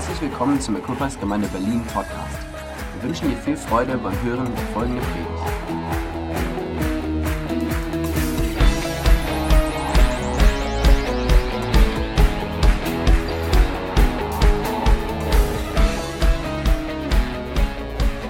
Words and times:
Herzlich 0.00 0.30
willkommen 0.30 0.58
zum 0.58 0.76
Equippers 0.76 1.20
Gemeinde 1.20 1.46
Berlin 1.48 1.84
Podcast. 1.84 2.38
Wir 2.94 3.02
wünschen 3.02 3.28
dir 3.28 3.36
viel 3.36 3.54
Freude 3.54 3.98
beim 3.98 4.18
Hören 4.22 4.50
der 4.56 4.66
folgenden 4.68 5.04
Predigt. 5.04 5.28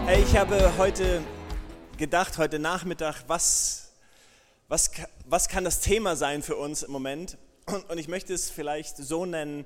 Hey, 0.07 0.25
ich 0.25 0.37
habe 0.37 0.77
heute 0.77 1.23
gedacht, 1.97 2.37
heute 2.39 2.59
Nachmittag, 2.59 3.23
was, 3.29 3.93
was, 4.67 4.91
was 5.25 5.49
kann 5.49 5.63
das 5.63 5.79
Thema 5.79 6.17
sein 6.17 6.43
für 6.43 6.57
uns 6.57 6.83
im 6.83 6.91
Moment? 6.91 7.39
Und, 7.67 7.89
und 7.91 7.99
ich 7.99 8.09
möchte 8.09 8.35
es 8.35 8.51
vielleicht 8.51 8.97
so 8.97 9.25
nennen, 9.25 9.65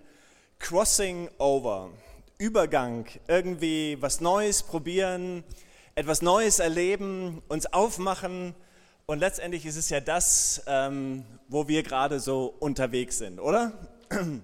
Crossing 0.58 1.28
Over, 1.38 1.90
Übergang, 2.38 3.06
irgendwie 3.28 3.96
was 4.00 4.20
Neues 4.20 4.62
probieren, 4.62 5.44
etwas 5.94 6.22
Neues 6.22 6.58
erleben, 6.58 7.42
uns 7.48 7.66
aufmachen. 7.72 8.54
Und 9.06 9.18
letztendlich 9.18 9.66
ist 9.66 9.76
es 9.76 9.90
ja 9.90 10.00
das, 10.00 10.62
ähm, 10.66 11.24
wo 11.48 11.68
wir 11.68 11.82
gerade 11.82 12.20
so 12.20 12.54
unterwegs 12.58 13.18
sind, 13.18 13.38
oder? 13.38 13.72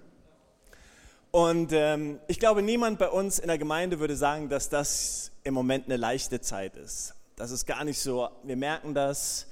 Und 1.33 1.73
ähm, 1.73 2.19
ich 2.27 2.41
glaube, 2.41 2.61
niemand 2.61 2.99
bei 2.99 3.09
uns 3.09 3.39
in 3.39 3.49
der 3.49 3.59
Gemeinde 3.59 4.01
würde 4.01 4.17
sagen, 4.17 4.49
dass 4.49 4.69
das 4.69 5.31
im 5.45 5.55
Moment 5.55 5.87
eine 5.87 5.97
leichte 5.97 6.41
Zeit 6.41 6.77
ist. 6.77 7.15
Das 7.37 7.53
ist 7.53 7.67
gar 7.67 7.85
nicht 7.85 8.01
so. 8.01 8.29
Wir 8.43 8.57
merken 8.57 8.95
das, 8.95 9.47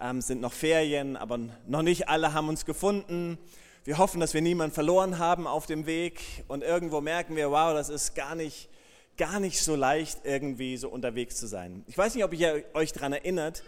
ähm, 0.00 0.20
sind 0.20 0.40
noch 0.40 0.52
Ferien, 0.52 1.16
aber 1.16 1.38
noch 1.66 1.82
nicht 1.82 2.08
alle 2.08 2.34
haben 2.34 2.48
uns 2.48 2.64
gefunden. 2.64 3.38
Wir 3.84 3.98
hoffen, 3.98 4.20
dass 4.20 4.32
wir 4.32 4.42
niemanden 4.42 4.72
verloren 4.72 5.18
haben 5.18 5.48
auf 5.48 5.66
dem 5.66 5.86
Weg 5.86 6.20
und 6.46 6.62
irgendwo 6.62 7.00
merken 7.00 7.34
wir, 7.34 7.50
wow, 7.50 7.74
das 7.74 7.88
ist 7.88 8.14
gar 8.14 8.36
nicht, 8.36 8.68
gar 9.16 9.40
nicht 9.40 9.60
so 9.60 9.74
leicht, 9.74 10.20
irgendwie 10.22 10.76
so 10.76 10.88
unterwegs 10.88 11.34
zu 11.34 11.48
sein. 11.48 11.82
Ich 11.88 11.98
weiß 11.98 12.14
nicht, 12.14 12.22
ob 12.22 12.32
ihr 12.32 12.62
euch 12.74 12.92
daran 12.92 13.12
erinnert, 13.12 13.64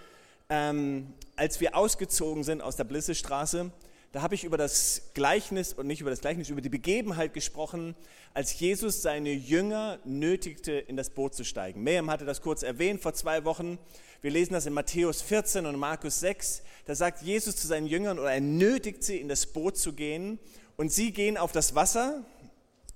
ähm, 0.49 1.13
als 1.35 1.61
wir 1.61 1.77
ausgezogen 1.77 2.45
sind 2.45 2.61
aus 2.61 2.77
der 2.77 2.85
Blissestraße, 2.85 3.73
da 4.15 4.23
habe 4.23 4.37
ich 4.37 4.45
über 4.45 4.57
das 4.57 5.11
Gleichnis 5.15 5.73
und 5.73 5.89
nicht 5.89 6.01
über 6.01 6.11
das 6.11 6.21
Gleichnis, 6.21 6.49
über 6.49 6.61
die 6.61 6.69
Begebenheit 6.69 7.35
gesprochen, 7.35 7.97
als 8.33 8.57
Jesus 8.61 9.03
seine 9.03 9.33
Jünger 9.33 9.99
nötigte, 10.05 10.71
in 10.71 10.97
das 10.97 11.11
Boot 11.11 11.35
zu 11.35 11.43
steigen. 11.43 11.83
Miriam 11.83 12.09
hatte 12.09 12.25
das 12.25 12.41
kurz 12.41 12.63
erwähnt 12.63 13.03
vor 13.03 13.13
zwei 13.15 13.45
Wochen. 13.45 13.77
Wir 14.23 14.31
lesen 14.31 14.53
das 14.53 14.67
in 14.67 14.73
Matthäus 14.73 15.21
14 15.21 15.67
und 15.67 15.77
Markus 15.77 16.21
6. 16.21 16.63
Da 16.85 16.95
sagt 16.95 17.23
Jesus 17.23 17.57
zu 17.57 17.67
seinen 17.67 17.89
Jüngern 17.89 18.21
oder 18.21 18.33
er 18.33 18.41
nötigt 18.41 19.03
sie, 19.03 19.17
in 19.17 19.29
das 19.29 19.47
Boot 19.47 19.77
zu 19.77 19.95
gehen. 19.95 20.39
Und 20.77 20.93
sie 20.93 21.11
gehen 21.11 21.37
auf 21.37 21.51
das 21.51 21.75
Wasser 21.75 22.25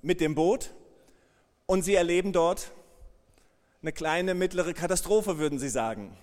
mit 0.03 0.21
dem 0.21 0.37
Boot 0.37 0.71
und 1.67 1.83
sie 1.83 1.97
erleben 1.97 2.33
dort 2.33 2.71
eine 3.83 3.91
kleine, 3.91 4.35
mittlere 4.35 4.73
Katastrophe, 4.73 5.39
würden 5.39 5.59
sie 5.59 5.69
sagen. 5.69 6.17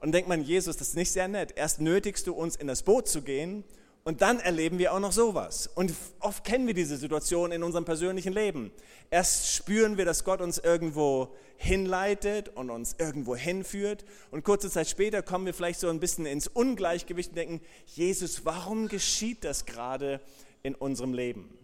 Und 0.00 0.12
denkt 0.12 0.30
man, 0.30 0.42
Jesus, 0.42 0.78
das 0.78 0.88
ist 0.88 0.96
nicht 0.96 1.12
sehr 1.12 1.28
nett. 1.28 1.52
Erst 1.56 1.82
nötigst 1.82 2.26
du 2.26 2.32
uns, 2.32 2.56
in 2.56 2.68
das 2.68 2.82
Boot 2.82 3.06
zu 3.06 3.20
gehen 3.20 3.64
und 4.02 4.22
dann 4.22 4.40
erleben 4.40 4.78
wir 4.78 4.94
auch 4.94 5.00
noch 5.00 5.12
sowas. 5.12 5.68
Und 5.74 5.92
oft 6.20 6.42
kennen 6.42 6.66
wir 6.66 6.72
diese 6.72 6.96
Situation 6.96 7.52
in 7.52 7.62
unserem 7.62 7.84
persönlichen 7.84 8.32
Leben. 8.32 8.72
Erst 9.10 9.54
spüren 9.54 9.98
wir, 9.98 10.06
dass 10.06 10.24
Gott 10.24 10.40
uns 10.40 10.58
irgendwo 10.58 11.34
hinleitet 11.56 12.48
und 12.48 12.70
uns 12.70 12.96
irgendwo 12.98 13.36
hinführt. 13.36 14.06
Und 14.30 14.42
kurze 14.42 14.70
Zeit 14.70 14.88
später 14.88 15.22
kommen 15.22 15.44
wir 15.44 15.52
vielleicht 15.52 15.80
so 15.80 15.90
ein 15.90 16.00
bisschen 16.00 16.24
ins 16.24 16.46
Ungleichgewicht 16.48 17.30
und 17.30 17.36
denken, 17.36 17.60
Jesus, 17.86 18.46
warum 18.46 18.88
geschieht 18.88 19.44
das 19.44 19.66
gerade 19.66 20.20
in 20.62 20.74
unserem 20.74 21.12
Leben? 21.12 21.58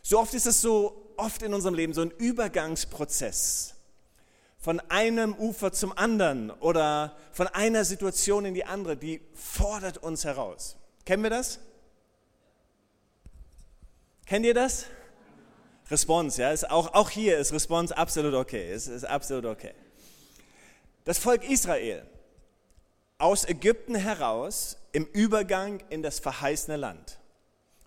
So 0.00 0.18
oft 0.18 0.32
ist 0.32 0.46
es 0.46 0.62
so, 0.62 1.12
oft 1.18 1.42
in 1.42 1.52
unserem 1.52 1.74
Leben 1.74 1.92
so 1.92 2.00
ein 2.00 2.10
Übergangsprozess. 2.10 3.74
Von 4.58 4.80
einem 4.80 5.34
Ufer 5.34 5.72
zum 5.72 5.96
anderen 5.96 6.50
oder 6.50 7.16
von 7.32 7.48
einer 7.48 7.84
Situation 7.84 8.46
in 8.46 8.54
die 8.54 8.64
andere, 8.64 8.96
die 8.96 9.20
fordert 9.34 9.98
uns 9.98 10.24
heraus. 10.24 10.76
Kennen 11.04 11.22
wir 11.22 11.30
das? 11.30 11.58
Kennt 14.32 14.46
ihr 14.46 14.54
das? 14.54 14.86
Response, 15.90 16.40
ja, 16.40 16.52
ist 16.52 16.70
auch, 16.70 16.94
auch 16.94 17.10
hier 17.10 17.36
ist 17.36 17.52
Response 17.52 17.94
absolut 17.94 18.32
okay, 18.32 18.72
ist, 18.72 18.86
ist 18.86 19.04
absolut 19.04 19.44
okay. 19.44 19.72
Das 21.04 21.18
Volk 21.18 21.46
Israel 21.46 22.06
aus 23.18 23.46
Ägypten 23.46 23.94
heraus 23.94 24.78
im 24.92 25.04
Übergang 25.04 25.82
in 25.90 26.02
das 26.02 26.18
verheißene 26.18 26.78
Land. 26.78 27.18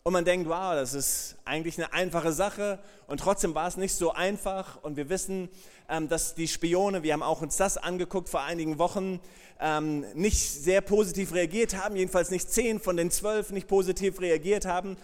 Und 0.04 0.14
man 0.14 0.24
denkt, 0.24 0.48
wow, 0.48 0.76
das 0.76 0.94
ist 0.94 1.36
eigentlich 1.46 1.80
eine 1.80 1.92
einfache 1.94 2.32
Sache 2.32 2.78
und 3.08 3.22
trotzdem 3.22 3.56
war 3.56 3.68
es 3.68 3.76
nicht 3.76 3.96
so 3.96 4.12
einfach. 4.12 4.84
Und 4.84 4.98
wir 4.98 5.10
wissen, 5.10 5.50
ähm, 5.90 6.10
dass 6.10 6.36
die 6.36 6.48
Spione, 6.48 7.02
wir 7.02 7.14
haben 7.14 7.24
auch 7.24 7.42
uns 7.42 7.58
das 7.58 7.78
angeguckt 7.78 8.30
vor 8.30 8.44
einigen 8.44 8.78
Wochen, 8.78 9.20
ähm, 9.60 10.06
nicht 10.14 10.38
sehr 10.38 10.82
positiv 10.82 11.34
reagiert 11.34 11.76
haben, 11.76 11.96
jedenfalls 11.96 12.30
nicht 12.30 12.52
zehn 12.52 12.80
von 12.80 12.98
den 12.98 13.10
zwölf 13.10 13.50
nicht 13.50 13.68
positiv 13.68 14.22
reagiert 14.22 14.66
haben. 14.66 14.96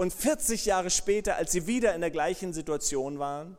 Und 0.00 0.12
40 0.12 0.64
Jahre 0.64 0.90
später, 0.90 1.34
als 1.34 1.50
sie 1.50 1.66
wieder 1.66 1.92
in 1.92 2.00
der 2.00 2.12
gleichen 2.12 2.52
Situation 2.52 3.18
waren, 3.18 3.58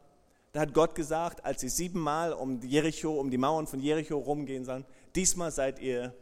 da 0.53 0.61
hat 0.61 0.73
Gott 0.73 0.95
gesagt, 0.95 1.43
als 1.43 1.59
sie 1.59 1.67
siebenmal 1.67 2.31
um 2.31 2.61
Jericho, 2.61 3.19
um 3.19 3.29
die 3.29 3.37
Mauern 3.37 3.67
von 3.67 3.81
Jericho 3.81 4.17
rumgehen 4.17 4.63
sollen, 4.63 4.85
diesmal 5.15 5.51
seid 5.51 5.79
ihr 5.79 6.15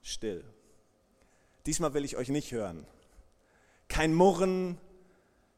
still. 0.00 0.42
Diesmal 1.66 1.92
will 1.92 2.06
ich 2.06 2.16
euch 2.16 2.30
nicht 2.30 2.50
hören. 2.50 2.86
Kein 3.88 4.14
Murren, 4.14 4.78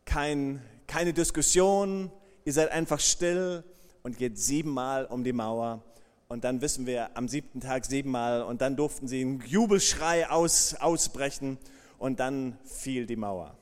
kein, 0.04 0.60
keine 0.88 1.12
Diskussion, 1.12 2.10
ihr 2.44 2.54
seid 2.54 2.72
einfach 2.72 2.98
still 2.98 3.62
und 4.02 4.18
geht 4.18 4.38
siebenmal 4.38 5.04
um 5.04 5.22
die 5.22 5.32
Mauer. 5.32 5.84
Und 6.26 6.42
dann 6.42 6.62
wissen 6.62 6.84
wir 6.86 7.16
am 7.16 7.28
siebten 7.28 7.60
Tag 7.60 7.86
siebenmal 7.86 8.42
und 8.42 8.60
dann 8.60 8.74
durften 8.74 9.06
sie 9.06 9.20
einen 9.20 9.40
Jubelschrei 9.46 10.28
aus, 10.28 10.74
ausbrechen 10.74 11.58
und 11.96 12.18
dann 12.18 12.58
fiel 12.64 13.06
die 13.06 13.14
Mauer. 13.14 13.56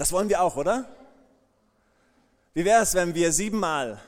Das 0.00 0.12
wollen 0.12 0.30
wir 0.30 0.40
auch, 0.40 0.56
oder? 0.56 0.86
Wie 2.54 2.64
wäre 2.64 2.82
es, 2.82 2.94
wenn 2.94 3.14
wir 3.14 3.32
siebenmal, 3.32 4.00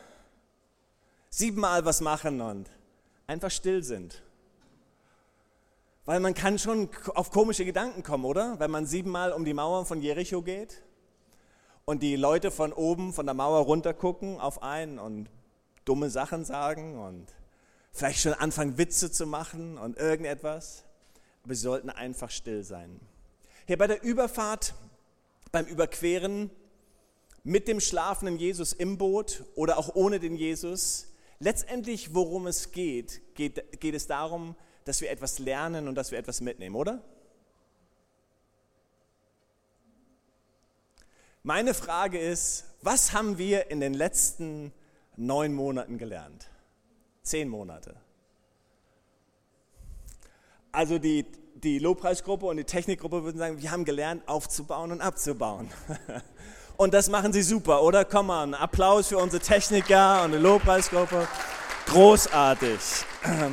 siebenmal 1.28 1.84
was 1.84 2.00
machen 2.00 2.40
und 2.40 2.70
einfach 3.26 3.50
still 3.50 3.82
sind? 3.82 4.22
Weil 6.06 6.20
man 6.20 6.32
kann 6.32 6.58
schon 6.58 6.88
auf 7.14 7.30
komische 7.30 7.66
Gedanken 7.66 8.02
kommen, 8.02 8.24
oder? 8.24 8.58
Wenn 8.58 8.70
man 8.70 8.86
siebenmal 8.86 9.34
um 9.34 9.44
die 9.44 9.52
Mauer 9.52 9.84
von 9.84 10.00
Jericho 10.00 10.40
geht 10.40 10.82
und 11.84 12.02
die 12.02 12.16
Leute 12.16 12.50
von 12.50 12.72
oben, 12.72 13.12
von 13.12 13.26
der 13.26 13.34
Mauer 13.34 13.60
runter 13.66 13.92
gucken 13.92 14.40
auf 14.40 14.62
einen 14.62 14.98
und 14.98 15.28
dumme 15.84 16.08
Sachen 16.08 16.46
sagen 16.46 16.98
und 16.98 17.26
vielleicht 17.92 18.20
schon 18.20 18.32
anfangen, 18.32 18.78
Witze 18.78 19.12
zu 19.12 19.26
machen 19.26 19.76
und 19.76 19.98
irgendetwas. 19.98 20.84
Aber 21.44 21.54
sie 21.54 21.60
sollten 21.60 21.90
einfach 21.90 22.30
still 22.30 22.64
sein. 22.64 22.98
Hier 23.66 23.76
bei 23.76 23.88
der 23.88 24.02
Überfahrt 24.02 24.72
beim 25.52 25.66
Überqueren 25.66 26.50
mit 27.44 27.68
dem 27.68 27.80
schlafenden 27.80 28.38
Jesus 28.38 28.72
im 28.72 28.98
Boot 28.98 29.44
oder 29.54 29.78
auch 29.78 29.94
ohne 29.94 30.18
den 30.18 30.34
Jesus. 30.34 31.08
Letztendlich, 31.38 32.14
worum 32.14 32.46
es 32.46 32.72
geht, 32.72 33.34
geht, 33.34 33.80
geht 33.80 33.94
es 33.94 34.06
darum, 34.06 34.56
dass 34.84 35.00
wir 35.00 35.10
etwas 35.10 35.38
lernen 35.38 35.88
und 35.88 35.94
dass 35.94 36.10
wir 36.10 36.18
etwas 36.18 36.40
mitnehmen, 36.40 36.76
oder? 36.76 37.02
Meine 41.42 41.74
Frage 41.74 42.18
ist, 42.20 42.66
was 42.82 43.12
haben 43.12 43.36
wir 43.38 43.70
in 43.70 43.80
den 43.80 43.94
letzten 43.94 44.72
neun 45.16 45.52
Monaten 45.52 45.98
gelernt? 45.98 46.48
Zehn 47.22 47.48
Monate. 47.48 47.96
Also 50.70 50.98
die 50.98 51.26
die 51.62 51.78
Lobpreisgruppe 51.78 52.46
und 52.46 52.56
die 52.56 52.64
Technikgruppe 52.64 53.24
würden 53.24 53.38
sagen, 53.38 53.60
wir 53.60 53.70
haben 53.70 53.84
gelernt, 53.84 54.26
aufzubauen 54.26 54.92
und 54.92 55.00
abzubauen. 55.00 55.70
Und 56.78 56.94
das 56.94 57.08
machen 57.10 57.32
sie 57.32 57.42
super, 57.42 57.82
oder? 57.82 58.04
Komm 58.04 58.28
mal, 58.28 58.54
Applaus 58.54 59.08
für 59.08 59.18
unsere 59.18 59.40
Techniker 59.40 60.24
und 60.24 60.32
die 60.32 60.38
Lobpreisgruppe. 60.38 61.28
Großartig. 61.86 62.80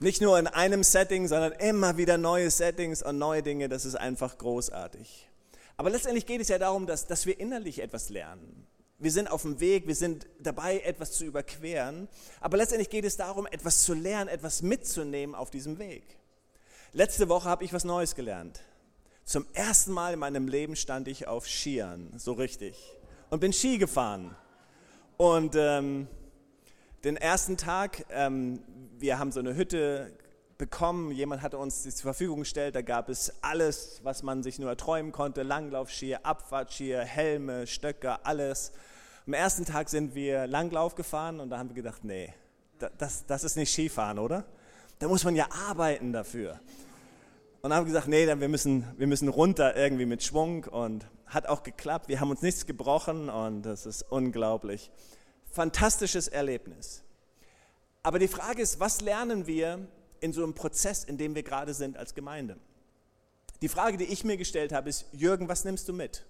Nicht 0.00 0.22
nur 0.22 0.38
in 0.38 0.46
einem 0.46 0.82
Setting, 0.82 1.28
sondern 1.28 1.52
immer 1.52 1.98
wieder 1.98 2.16
neue 2.16 2.50
Settings 2.50 3.02
und 3.02 3.18
neue 3.18 3.42
Dinge. 3.42 3.68
Das 3.68 3.84
ist 3.84 3.96
einfach 3.96 4.38
großartig. 4.38 5.28
Aber 5.76 5.90
letztendlich 5.90 6.26
geht 6.26 6.40
es 6.40 6.48
ja 6.48 6.58
darum, 6.58 6.86
dass, 6.86 7.06
dass 7.06 7.26
wir 7.26 7.38
innerlich 7.38 7.80
etwas 7.80 8.08
lernen. 8.08 8.66
Wir 9.00 9.10
sind 9.10 9.30
auf 9.30 9.42
dem 9.42 9.60
Weg, 9.60 9.86
wir 9.86 9.94
sind 9.94 10.26
dabei, 10.38 10.80
etwas 10.80 11.12
zu 11.12 11.24
überqueren. 11.24 12.06
Aber 12.38 12.58
letztendlich 12.58 12.90
geht 12.90 13.06
es 13.06 13.16
darum, 13.16 13.46
etwas 13.46 13.82
zu 13.82 13.94
lernen, 13.94 14.28
etwas 14.28 14.60
mitzunehmen 14.60 15.34
auf 15.34 15.50
diesem 15.50 15.78
Weg. 15.78 16.04
Letzte 16.92 17.30
Woche 17.30 17.48
habe 17.48 17.64
ich 17.64 17.72
was 17.72 17.84
Neues 17.84 18.14
gelernt. 18.14 18.60
Zum 19.24 19.46
ersten 19.54 19.92
Mal 19.92 20.12
in 20.12 20.18
meinem 20.18 20.48
Leben 20.48 20.76
stand 20.76 21.08
ich 21.08 21.26
auf 21.26 21.48
Skiern, 21.48 22.12
so 22.18 22.34
richtig. 22.34 22.76
Und 23.30 23.40
bin 23.40 23.54
Ski 23.54 23.78
gefahren. 23.78 24.36
Und 25.16 25.54
ähm, 25.56 26.06
den 27.02 27.16
ersten 27.16 27.56
Tag, 27.56 28.04
ähm, 28.10 28.62
wir 28.98 29.18
haben 29.18 29.32
so 29.32 29.40
eine 29.40 29.56
Hütte 29.56 30.12
bekommen. 30.60 31.10
Jemand 31.10 31.42
hatte 31.42 31.58
uns 31.58 31.82
die 31.82 31.90
zur 31.90 32.02
Verfügung 32.02 32.40
gestellt. 32.40 32.76
Da 32.76 32.82
gab 32.82 33.08
es 33.08 33.32
alles, 33.42 34.00
was 34.04 34.22
man 34.22 34.44
sich 34.44 34.58
nur 34.58 34.68
erträumen 34.68 35.10
konnte. 35.10 35.42
Langlaufskier, 35.42 36.24
Abfahrtskier, 36.24 37.00
Helme, 37.00 37.66
Stöcker, 37.66 38.20
alles. 38.24 38.72
Am 39.26 39.32
ersten 39.32 39.64
Tag 39.64 39.88
sind 39.88 40.14
wir 40.14 40.46
Langlauf 40.46 40.94
gefahren 40.94 41.40
und 41.40 41.50
da 41.50 41.58
haben 41.58 41.70
wir 41.70 41.74
gedacht, 41.74 42.04
nee, 42.04 42.34
das, 42.98 43.26
das 43.26 43.42
ist 43.42 43.56
nicht 43.56 43.72
Skifahren, 43.72 44.18
oder? 44.18 44.44
Da 44.98 45.08
muss 45.08 45.24
man 45.24 45.34
ja 45.34 45.48
arbeiten 45.68 46.12
dafür. 46.12 46.60
Und 47.62 47.72
haben 47.74 47.86
gesagt, 47.86 48.08
nee, 48.08 48.26
dann 48.26 48.40
wir 48.40 48.48
müssen, 48.48 48.86
wir 48.98 49.06
müssen 49.06 49.28
runter 49.28 49.76
irgendwie 49.76 50.06
mit 50.06 50.22
Schwung 50.22 50.64
und 50.64 51.06
hat 51.26 51.46
auch 51.46 51.62
geklappt. 51.62 52.08
Wir 52.08 52.20
haben 52.20 52.30
uns 52.30 52.42
nichts 52.42 52.66
gebrochen 52.66 53.30
und 53.30 53.62
das 53.62 53.86
ist 53.86 54.02
unglaublich. 54.02 54.90
Fantastisches 55.50 56.28
Erlebnis. 56.28 57.02
Aber 58.02 58.18
die 58.18 58.28
Frage 58.28 58.60
ist, 58.60 58.78
was 58.78 59.00
lernen 59.00 59.46
wir 59.46 59.88
in 60.20 60.32
so 60.32 60.42
einem 60.42 60.54
Prozess, 60.54 61.04
in 61.04 61.18
dem 61.18 61.34
wir 61.34 61.42
gerade 61.42 61.74
sind 61.74 61.96
als 61.96 62.14
Gemeinde? 62.14 62.56
Die 63.62 63.68
Frage, 63.68 63.96
die 63.96 64.04
ich 64.04 64.24
mir 64.24 64.36
gestellt 64.36 64.72
habe, 64.72 64.88
ist, 64.88 65.06
Jürgen, 65.12 65.48
was 65.48 65.64
nimmst 65.64 65.88
du 65.88 65.92
mit? 65.92 66.24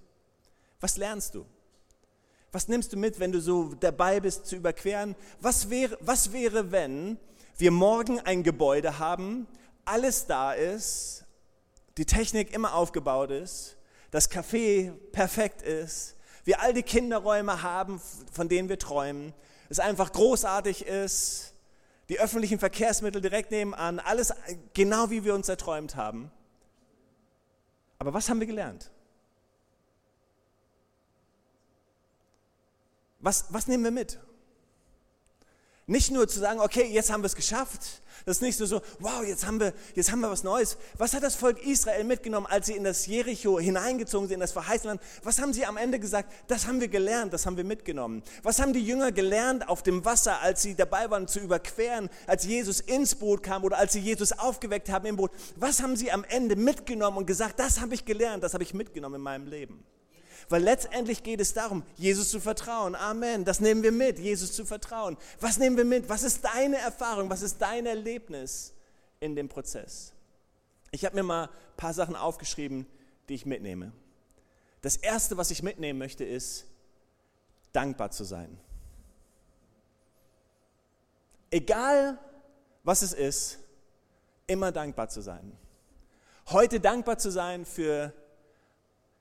Was 0.81 0.97
lernst 0.97 1.35
du? 1.35 1.47
Was 2.53 2.67
nimmst 2.67 2.93
du 2.93 2.97
mit, 2.97 3.21
wenn 3.21 3.31
du 3.31 3.41
so 3.41 3.75
dabei 3.75 4.19
bist 4.19 4.47
zu 4.47 4.57
überqueren? 4.57 5.15
Was 5.41 5.71
wäre, 5.71 5.97
was 6.01 6.33
wäre 6.33 6.73
wenn 6.73 7.19
wir 7.59 7.71
morgen 7.71 8.19
ein 8.21 8.43
Gebäude 8.43 8.99
haben, 8.99 9.47
alles 9.85 10.27
da 10.27 10.53
ist, 10.53 11.25
die 11.97 12.07
Technik 12.07 12.53
immer 12.53 12.75
aufgebaut 12.75 13.31
ist, 13.31 13.77
das 14.11 14.31
Café 14.31 14.93
perfekt 15.13 15.63
ist, 15.63 16.17
wir 16.45 16.61
all 16.61 16.73
die 16.73 16.83
Kinderräume 16.83 17.63
haben, 17.63 18.01
von 18.33 18.49
denen 18.49 18.69
wir 18.69 18.79
träumen, 18.79 19.35
es 19.69 19.79
einfach 19.79 20.11
großartig 20.11 20.87
ist, 20.87 21.55
die 22.11 22.19
öffentlichen 22.19 22.59
Verkehrsmittel 22.59 23.23
direkt 23.23 23.53
nebenan, 23.53 24.01
alles 24.01 24.35
genau 24.75 25.11
wie 25.11 25.25
wir 25.25 25.33
uns 25.33 25.49
erträumt 25.49 25.95
haben. 25.95 26.31
Aber 28.01 28.13
was 28.13 28.29
haben 28.29 28.41
wir 28.41 28.49
gelernt? 28.49 28.91
Was, 33.21 33.47
was 33.51 33.69
nehmen 33.69 33.85
wir 33.85 33.93
mit? 33.93 34.19
Nicht 35.91 36.13
nur 36.13 36.29
zu 36.29 36.39
sagen, 36.39 36.61
okay, 36.61 36.89
jetzt 36.89 37.11
haben 37.11 37.23
wir 37.23 37.27
es 37.27 37.35
geschafft. 37.35 38.01
Das 38.25 38.37
ist 38.37 38.43
nicht 38.43 38.57
so, 38.57 38.65
so, 38.65 38.81
wow, 39.01 39.25
jetzt 39.27 39.45
haben, 39.45 39.59
wir, 39.59 39.75
jetzt 39.97 40.13
haben 40.13 40.21
wir 40.21 40.31
was 40.31 40.45
Neues. 40.45 40.77
Was 40.97 41.15
hat 41.15 41.25
das 41.25 41.35
Volk 41.35 41.67
Israel 41.67 42.05
mitgenommen, 42.05 42.47
als 42.47 42.67
sie 42.67 42.75
in 42.75 42.85
das 42.85 43.07
Jericho 43.07 43.59
hineingezogen 43.59 44.29
sind, 44.29 44.35
in 44.35 44.41
das 44.41 44.53
verheißene 44.53 44.93
Land? 44.93 45.03
Was 45.25 45.41
haben 45.41 45.53
sie 45.53 45.67
am 45.67 45.77
Ende 45.77 45.99
gesagt? 45.99 46.33
Das 46.47 46.69
haben 46.69 46.81
wir 46.81 46.87
gelernt, 46.87 47.33
das 47.33 47.45
haben 47.45 47.57
wir 47.57 47.65
mitgenommen. 47.65 48.23
Was 48.45 48.61
haben 48.61 48.73
die 48.73 48.87
Jünger 48.87 49.11
gelernt 49.11 49.69
auf 49.69 49.83
dem 49.83 50.05
Wasser, 50.05 50.41
als 50.41 50.63
sie 50.63 50.77
dabei 50.77 51.11
waren 51.11 51.27
zu 51.27 51.41
überqueren, 51.41 52.09
als 52.29 52.45
Jesus 52.45 52.79
ins 52.79 53.17
Boot 53.17 53.43
kam 53.43 53.65
oder 53.65 53.77
als 53.77 53.93
sie 53.93 54.01
Jesus 54.01 54.31
aufgeweckt 54.31 54.91
haben 54.91 55.07
im 55.07 55.17
Boot? 55.17 55.33
Was 55.57 55.83
haben 55.83 55.97
sie 55.97 56.13
am 56.13 56.23
Ende 56.23 56.55
mitgenommen 56.55 57.19
und 57.19 57.27
gesagt, 57.27 57.59
das 57.59 57.81
habe 57.81 57.95
ich 57.95 58.05
gelernt, 58.05 58.45
das 58.45 58.55
habe 58.55 58.63
ich 58.63 58.75
mitgenommen 58.75 59.17
in 59.17 59.23
meinem 59.23 59.49
Leben? 59.49 59.83
Weil 60.51 60.65
letztendlich 60.65 61.23
geht 61.23 61.41
es 61.41 61.55
darum, 61.55 61.85
Jesus 61.97 62.29
zu 62.29 62.41
vertrauen. 62.41 62.97
Amen. 62.97 63.45
Das 63.45 63.61
nehmen 63.61 63.85
wir 63.85 63.93
mit, 63.93 64.19
Jesus 64.19 64.53
zu 64.53 64.67
vertrauen. 64.67 65.17
Was 65.39 65.59
nehmen 65.59 65.77
wir 65.77 65.85
mit? 65.85 66.09
Was 66.09 66.25
ist 66.25 66.45
deine 66.45 66.77
Erfahrung? 66.79 67.31
Was 67.31 67.43
ist 67.43 67.63
dein 67.63 67.87
Erlebnis 67.87 68.75
in 69.21 69.37
dem 69.37 69.49
Prozess? 69.49 70.13
Ich 70.91 71.05
habe 71.05 71.15
mir 71.15 71.23
mal 71.23 71.45
ein 71.45 71.77
paar 71.77 71.95
Sachen 71.95 72.17
aufgeschrieben, 72.17 72.85
die 73.29 73.35
ich 73.35 73.47
mitnehme. 73.47 73.93
Das 74.83 74.97
Erste, 74.97 75.37
was 75.37 75.53
ich 75.53 75.63
mitnehmen 75.63 76.01
möchte, 76.01 76.25
ist, 76.25 76.67
dankbar 77.73 78.11
zu 78.11 78.25
sein. 78.25 78.59
Egal, 81.53 82.19
was 82.83 83.03
es 83.03 83.13
ist, 83.13 83.61
immer 84.49 84.73
dankbar 84.73 85.09
zu 85.11 85.21
sein. 85.21 85.57
Heute 86.49 86.81
dankbar 86.81 87.19
zu 87.19 87.31
sein 87.31 87.65
für 87.65 88.13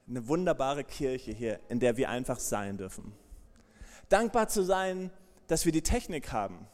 eine 0.09 0.27
wunderbare 0.27 0.83
Kirche 0.83 1.31
hier, 1.31 1.59
in 1.69 1.79
der 1.79 1.97
wir 1.97 2.09
einfach 2.09 2.39
sein 2.39 2.77
dürfen. 2.77 3.13
Dankbar 4.09 4.47
zu 4.47 4.63
sein, 4.63 5.11
dass 5.47 5.65
wir 5.65 5.71
die 5.71 5.83
Technik 5.83 6.31
haben. 6.31 6.67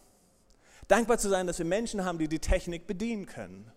Dankbar 0.87 1.17
zu 1.17 1.29
sein, 1.29 1.47
dass 1.47 1.57
wir 1.57 1.65
Menschen 1.65 2.05
haben, 2.05 2.17
die 2.17 2.27
die 2.27 2.39
Technik 2.39 2.87
bedienen 2.87 3.25
können. 3.25 3.69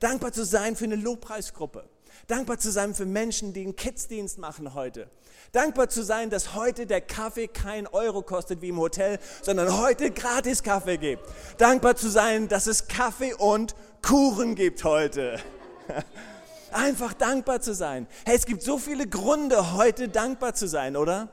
Dankbar 0.00 0.32
zu 0.32 0.44
sein 0.44 0.76
für 0.76 0.84
eine 0.84 0.96
Lobpreisgruppe. 0.96 1.88
Dankbar 2.26 2.58
zu 2.58 2.70
sein 2.70 2.94
für 2.94 3.06
Menschen, 3.06 3.52
die 3.52 3.62
einen 3.62 3.76
Kidsdienst 3.76 4.38
machen 4.38 4.74
heute. 4.74 5.08
Dankbar 5.52 5.88
zu 5.88 6.02
sein, 6.02 6.30
dass 6.30 6.54
heute 6.54 6.86
der 6.86 7.00
Kaffee 7.00 7.46
kein 7.46 7.86
Euro 7.86 8.22
kostet 8.22 8.62
wie 8.62 8.70
im 8.70 8.78
Hotel, 8.78 9.18
sondern 9.42 9.78
heute 9.78 10.10
gratis 10.10 10.62
Kaffee 10.62 10.96
gibt. 10.96 11.22
Dankbar 11.58 11.96
zu 11.96 12.08
sein, 12.08 12.48
dass 12.48 12.66
es 12.66 12.88
Kaffee 12.88 13.34
und 13.34 13.76
Kuchen 14.02 14.54
gibt 14.54 14.82
heute. 14.82 15.38
Einfach 16.72 17.12
dankbar 17.14 17.60
zu 17.60 17.74
sein. 17.74 18.06
Hey, 18.24 18.36
es 18.36 18.46
gibt 18.46 18.62
so 18.62 18.78
viele 18.78 19.06
Gründe, 19.06 19.74
heute 19.74 20.08
dankbar 20.08 20.54
zu 20.54 20.66
sein, 20.66 20.96
oder? 20.96 21.28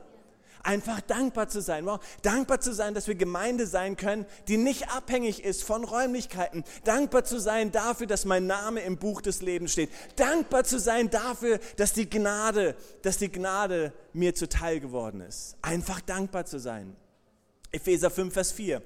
Einfach 0.64 1.02
dankbar 1.02 1.48
zu 1.48 1.60
sein. 1.60 1.84
Wow. 1.84 2.00
Dankbar 2.22 2.58
zu 2.58 2.72
sein, 2.72 2.94
dass 2.94 3.06
wir 3.06 3.14
Gemeinde 3.14 3.66
sein 3.66 3.96
können, 3.96 4.24
die 4.48 4.56
nicht 4.56 4.90
abhängig 4.90 5.44
ist 5.44 5.62
von 5.62 5.84
Räumlichkeiten. 5.84 6.64
Dankbar 6.84 7.24
zu 7.24 7.38
sein 7.38 7.70
dafür, 7.70 8.06
dass 8.06 8.24
mein 8.24 8.46
Name 8.46 8.80
im 8.80 8.96
Buch 8.96 9.20
des 9.20 9.42
Lebens 9.42 9.72
steht. 9.72 9.90
Dankbar 10.16 10.64
zu 10.64 10.80
sein 10.80 11.10
dafür, 11.10 11.60
dass 11.76 11.92
die 11.92 12.08
Gnade, 12.08 12.76
dass 13.02 13.18
die 13.18 13.30
Gnade 13.30 13.92
mir 14.14 14.34
zuteil 14.34 14.80
geworden 14.80 15.20
ist. 15.20 15.56
Einfach 15.60 16.00
dankbar 16.00 16.46
zu 16.46 16.58
sein. 16.58 16.96
Epheser 17.70 18.10
5, 18.10 18.32
Vers 18.32 18.52
4. 18.52 18.80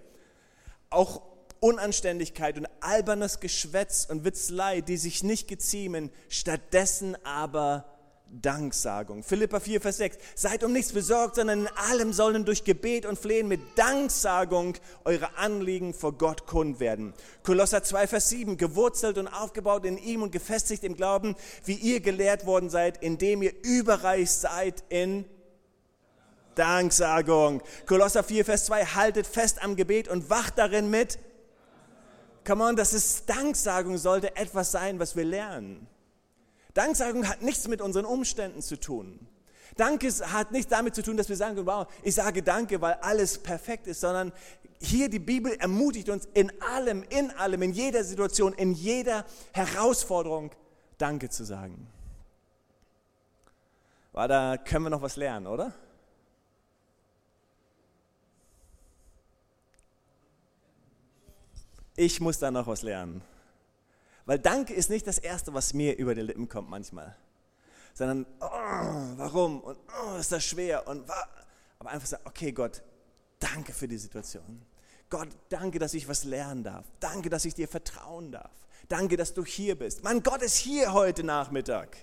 Auch 0.91 1.23
Unanständigkeit 1.61 2.57
und 2.57 2.69
albernes 2.81 3.41
Geschwätz 3.41 4.07
und 4.09 4.25
Witzlei, 4.25 4.81
die 4.81 4.97
sich 4.97 5.23
nicht 5.23 5.49
geziemen, 5.49 6.11
stattdessen 6.29 7.17
aber 7.25 7.85
Danksagung. 8.31 9.23
Philippa 9.23 9.59
4, 9.59 9.81
Vers 9.81 9.97
6. 9.97 10.19
Seid 10.35 10.63
um 10.63 10.73
nichts 10.73 10.93
besorgt, 10.93 11.37
sondern 11.37 11.61
in 11.61 11.69
allem 11.69 12.13
sollen 12.13 12.45
durch 12.45 12.65
Gebet 12.65 13.07
und 13.07 13.19
Flehen 13.19 13.49
mit 13.49 13.61
Danksagung 13.77 14.77
eure 15.05 15.37
Anliegen 15.39 15.95
vor 15.95 16.13
Gott 16.13 16.47
kund 16.47 16.79
werden. 16.79 17.15
Kolosser 17.43 17.83
2, 17.83 18.07
Vers 18.07 18.29
7. 18.29 18.57
Gewurzelt 18.57 19.19
und 19.19 19.29
aufgebaut 19.29 19.85
in 19.87 19.97
ihm 19.99 20.23
und 20.23 20.31
gefestigt 20.31 20.85
im 20.85 20.95
Glauben, 20.95 21.37
wie 21.65 21.75
ihr 21.75 22.01
gelehrt 22.01 22.47
worden 22.47 22.71
seid, 22.71 23.03
indem 23.03 23.43
ihr 23.43 23.53
überreich 23.63 24.31
seid 24.31 24.85
in 24.91 25.25
Danksagung. 26.55 27.63
Kolosser 27.87 28.23
4, 28.23 28.45
Vers 28.45 28.67
2. 28.67 28.85
Haltet 28.85 29.27
fest 29.27 29.63
am 29.63 29.77
Gebet 29.77 30.09
und 30.09 30.29
wacht 30.29 30.59
darin 30.59 30.91
mit 30.91 31.19
Come 32.49 32.65
on, 32.65 32.77
das 32.77 32.95
ist 32.95 33.29
Danksagung 33.29 33.99
sollte 33.99 34.35
etwas 34.35 34.73
sein, 34.73 34.99
was 34.99 35.15
wir 35.15 35.25
lernen. 35.25 35.87
Danksagung 36.73 37.29
hat 37.29 37.43
nichts 37.43 37.69
mit 37.69 37.83
unseren 37.83 38.07
Umständen 38.07 38.63
zu 38.63 38.81
tun. 38.81 39.19
Danke 39.77 40.09
hat 40.09 40.51
nicht 40.51 40.73
damit 40.73 40.95
zu 40.95 41.03
tun, 41.03 41.19
dass 41.19 41.29
wir 41.29 41.37
sagen, 41.37 41.67
wow, 41.67 41.87
ich 42.03 42.15
sage 42.15 42.43
Danke, 42.43 42.81
weil 42.81 42.95
alles 43.03 43.37
perfekt 43.37 43.87
ist, 43.87 44.01
sondern 44.01 44.33
hier 44.81 45.11
die 45.11 45.19
Bibel 45.19 45.53
ermutigt 45.57 46.09
uns 46.09 46.27
in 46.33 46.51
allem, 46.63 47.05
in 47.11 47.31
allem, 47.33 47.61
in 47.61 47.73
jeder 47.73 48.03
Situation, 48.03 48.55
in 48.55 48.73
jeder 48.73 49.27
Herausforderung 49.53 50.51
Danke 50.97 51.29
zu 51.29 51.45
sagen. 51.45 51.87
War 54.13 54.27
da 54.27 54.57
können 54.57 54.87
wir 54.87 54.91
noch 54.91 55.03
was 55.03 55.17
lernen, 55.17 55.47
oder? 55.49 55.75
Ich 61.99 62.21
muss 62.21 62.39
da 62.39 62.51
noch 62.51 62.67
was 62.67 62.83
lernen. 62.83 63.23
Weil 64.25 64.39
Danke 64.39 64.73
ist 64.73 64.89
nicht 64.89 65.07
das 65.07 65.19
Erste, 65.19 65.53
was 65.53 65.75
mir 65.75 65.97
über 65.97 66.15
die 66.15 66.21
Lippen 66.21 66.49
kommt 66.49 66.71
manchmal. 66.71 67.17
Sondern, 67.95 68.25
oh, 68.41 68.47
warum? 69.17 69.61
Und 69.61 69.79
oh, 69.89 70.17
ist 70.17 70.31
das 70.31 70.45
schwer? 70.45 70.87
Und 70.87 71.11
aber 71.79 71.91
einfach 71.91 72.07
sagen, 72.07 72.23
okay 72.27 72.53
Gott, 72.53 72.83
danke 73.41 73.73
für 73.73 73.89
die 73.89 73.99
Situation. 73.99 74.63
Gott, 75.11 75.29
danke, 75.49 75.79
dass 75.79 75.95
ich 75.95 76.09
was 76.09 76.25
lernen 76.25 76.63
darf. 76.63 76.85
Danke, 77.01 77.31
dass 77.31 77.45
ich 77.45 77.55
dir 77.55 77.67
vertrauen 77.67 78.31
darf. 78.31 78.53
Danke, 78.89 79.17
dass 79.17 79.35
du 79.35 79.45
hier 79.45 79.77
bist. 79.77 80.05
Mein 80.05 80.23
Gott 80.23 80.43
ist 80.43 80.57
hier 80.57 80.93
heute 80.93 81.25
Nachmittag. 81.25 81.97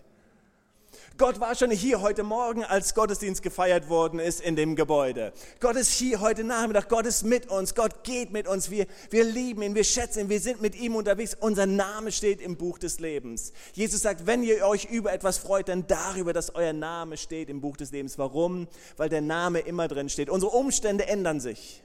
Gott 1.18 1.40
war 1.40 1.56
schon 1.56 1.72
hier 1.72 2.02
heute 2.02 2.24
Morgen, 2.24 2.66
als 2.66 2.94
Gottesdienst 2.94 3.42
gefeiert 3.42 3.88
worden 3.88 4.20
ist 4.20 4.42
in 4.42 4.58
dem 4.58 4.76
Gebäude. 4.76 5.32
Gott 5.62 5.78
ist 5.78 5.94
hier 5.94 6.20
heute 6.20 6.44
Nachmittag. 6.44 6.90
Gott 6.90 7.06
ist 7.06 7.24
mit 7.24 7.50
uns. 7.50 7.74
Gott 7.74 8.04
geht 8.04 8.32
mit 8.32 8.50
uns. 8.50 8.70
Wir, 8.70 8.86
wir 9.12 9.24
lieben 9.24 9.62
ihn. 9.62 9.76
Wir 9.76 9.86
schätzen 9.86 10.20
ihn. 10.20 10.30
Wir 10.30 10.42
sind 10.42 10.62
mit 10.62 10.76
ihm 10.76 10.94
unterwegs. 10.94 11.38
Unser 11.40 11.68
Name 11.68 12.12
steht 12.12 12.42
im 12.42 12.58
Buch 12.58 12.80
des 12.80 13.00
Lebens. 13.00 13.54
Jesus 13.72 14.02
sagt, 14.02 14.28
wenn 14.28 14.44
ihr 14.44 14.68
euch 14.68 14.86
über 14.92 15.14
etwas 15.14 15.38
freut, 15.38 15.70
dann 15.70 15.88
darüber, 15.88 16.34
dass 16.34 16.54
euer 16.54 16.74
Name 16.74 17.16
steht 17.16 17.50
im 17.50 17.62
Buch 17.62 17.78
des 17.78 17.94
Lebens. 17.94 18.18
Warum? 18.18 18.68
Weil 18.98 19.08
der 19.08 19.22
Name 19.22 19.60
immer 19.60 19.88
drin 19.88 20.10
steht. 20.10 20.30
Unsere 20.30 20.52
Umstände 20.52 21.08
ändern 21.08 21.40
sich. 21.40 21.82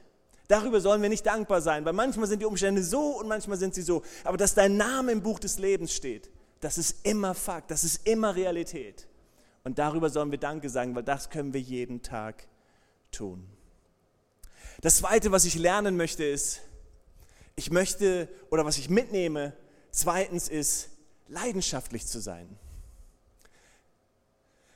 Darüber 0.49 0.81
sollen 0.81 1.01
wir 1.01 1.07
nicht 1.07 1.25
dankbar 1.25 1.61
sein, 1.61 1.85
weil 1.85 1.93
manchmal 1.93 2.27
sind 2.27 2.41
die 2.41 2.45
Umstände 2.45 2.83
so 2.83 3.17
und 3.17 3.29
manchmal 3.29 3.57
sind 3.57 3.75
sie 3.75 3.81
so. 3.81 4.01
Aber 4.25 4.35
dass 4.35 4.55
dein 4.55 4.75
Name 4.75 5.13
im 5.13 5.23
Buch 5.23 5.39
des 5.39 5.57
Lebens 5.57 5.93
steht, 5.93 6.29
das 6.59 6.77
ist 6.77 6.97
immer 7.07 7.33
Fakt, 7.33 7.71
das 7.71 7.85
ist 7.85 8.05
immer 8.05 8.35
Realität. 8.35 9.07
Und 9.63 9.79
darüber 9.79 10.09
sollen 10.09 10.31
wir 10.31 10.39
Danke 10.39 10.69
sagen, 10.69 10.95
weil 10.95 11.03
das 11.03 11.29
können 11.29 11.53
wir 11.53 11.61
jeden 11.61 12.01
Tag 12.01 12.47
tun. 13.11 13.47
Das 14.81 14.97
Zweite, 14.97 15.31
was 15.31 15.45
ich 15.45 15.55
lernen 15.55 15.97
möchte, 15.97 16.23
ist, 16.23 16.61
ich 17.55 17.71
möchte 17.71 18.27
oder 18.49 18.65
was 18.65 18.77
ich 18.77 18.89
mitnehme, 18.89 19.53
Zweitens 19.91 20.47
ist 20.47 20.89
leidenschaftlich 21.27 22.07
zu 22.07 22.19
sein. 22.19 22.57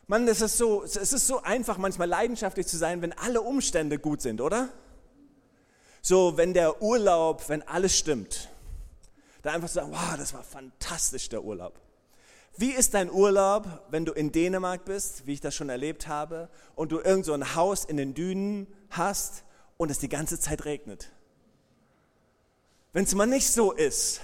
Mann, 0.08 0.28
es 0.28 0.42
ist, 0.42 0.58
so, 0.58 0.84
es 0.84 0.96
ist 0.96 1.26
so 1.26 1.42
einfach, 1.42 1.78
manchmal 1.78 2.08
leidenschaftlich 2.08 2.68
zu 2.68 2.78
sein, 2.78 3.02
wenn 3.02 3.14
alle 3.14 3.42
Umstände 3.42 3.98
gut 3.98 4.22
sind, 4.22 4.40
oder? 4.40 4.70
So, 6.02 6.38
wenn 6.38 6.54
der 6.54 6.82
Urlaub, 6.82 7.50
wenn 7.50 7.64
alles 7.64 7.98
stimmt. 7.98 8.50
Da 9.42 9.54
einfach 9.54 9.70
zu 9.70 9.76
sagen, 9.76 9.92
wow, 9.92 10.16
das 10.18 10.34
war 10.34 10.44
fantastisch, 10.44 11.30
der 11.30 11.44
Urlaub. 11.44 11.80
Wie 12.58 12.72
ist 12.72 12.94
dein 12.94 13.12
Urlaub, 13.12 13.86
wenn 13.90 14.06
du 14.06 14.14
in 14.14 14.32
Dänemark 14.32 14.86
bist, 14.86 15.28
wie 15.28 15.34
ich 15.34 15.42
das 15.42 15.54
schon 15.54 15.70
erlebt 15.70 16.08
habe, 16.08 16.50
und 16.76 16.92
du 16.92 17.00
irgend 17.00 17.26
so 17.26 17.34
ein 17.34 17.56
Haus 17.56 17.84
in 17.86 17.98
den 17.98 18.14
Dünen 18.14 18.68
hast 18.90 19.44
und 19.78 19.92
es 19.92 20.00
die 20.00 20.10
ganze 20.10 20.40
Zeit 20.40 20.66
regnet? 20.66 21.12
Wenn 22.94 23.04
es 23.04 23.14
mal 23.14 23.26
nicht 23.26 23.52
so 23.52 23.74
ist, 23.74 24.22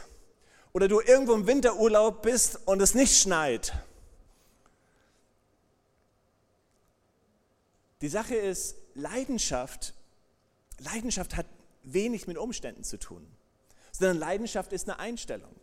oder 0.71 0.87
du 0.87 1.01
irgendwo 1.01 1.33
im 1.33 1.47
Winterurlaub 1.47 2.21
bist 2.21 2.59
und 2.65 2.81
es 2.81 2.95
nicht 2.95 3.17
schneit, 3.17 3.73
Die 8.01 8.09
Sache 8.09 8.35
ist, 8.35 8.75
Leidenschaft, 8.95 9.93
Leidenschaft 10.79 11.35
hat 11.37 11.45
wenig 11.83 12.27
mit 12.27 12.37
Umständen 12.37 12.83
zu 12.83 12.97
tun, 12.97 13.25
sondern 13.91 14.17
Leidenschaft 14.17 14.73
ist 14.73 14.89
eine 14.89 14.99
Einstellung. 14.99 15.55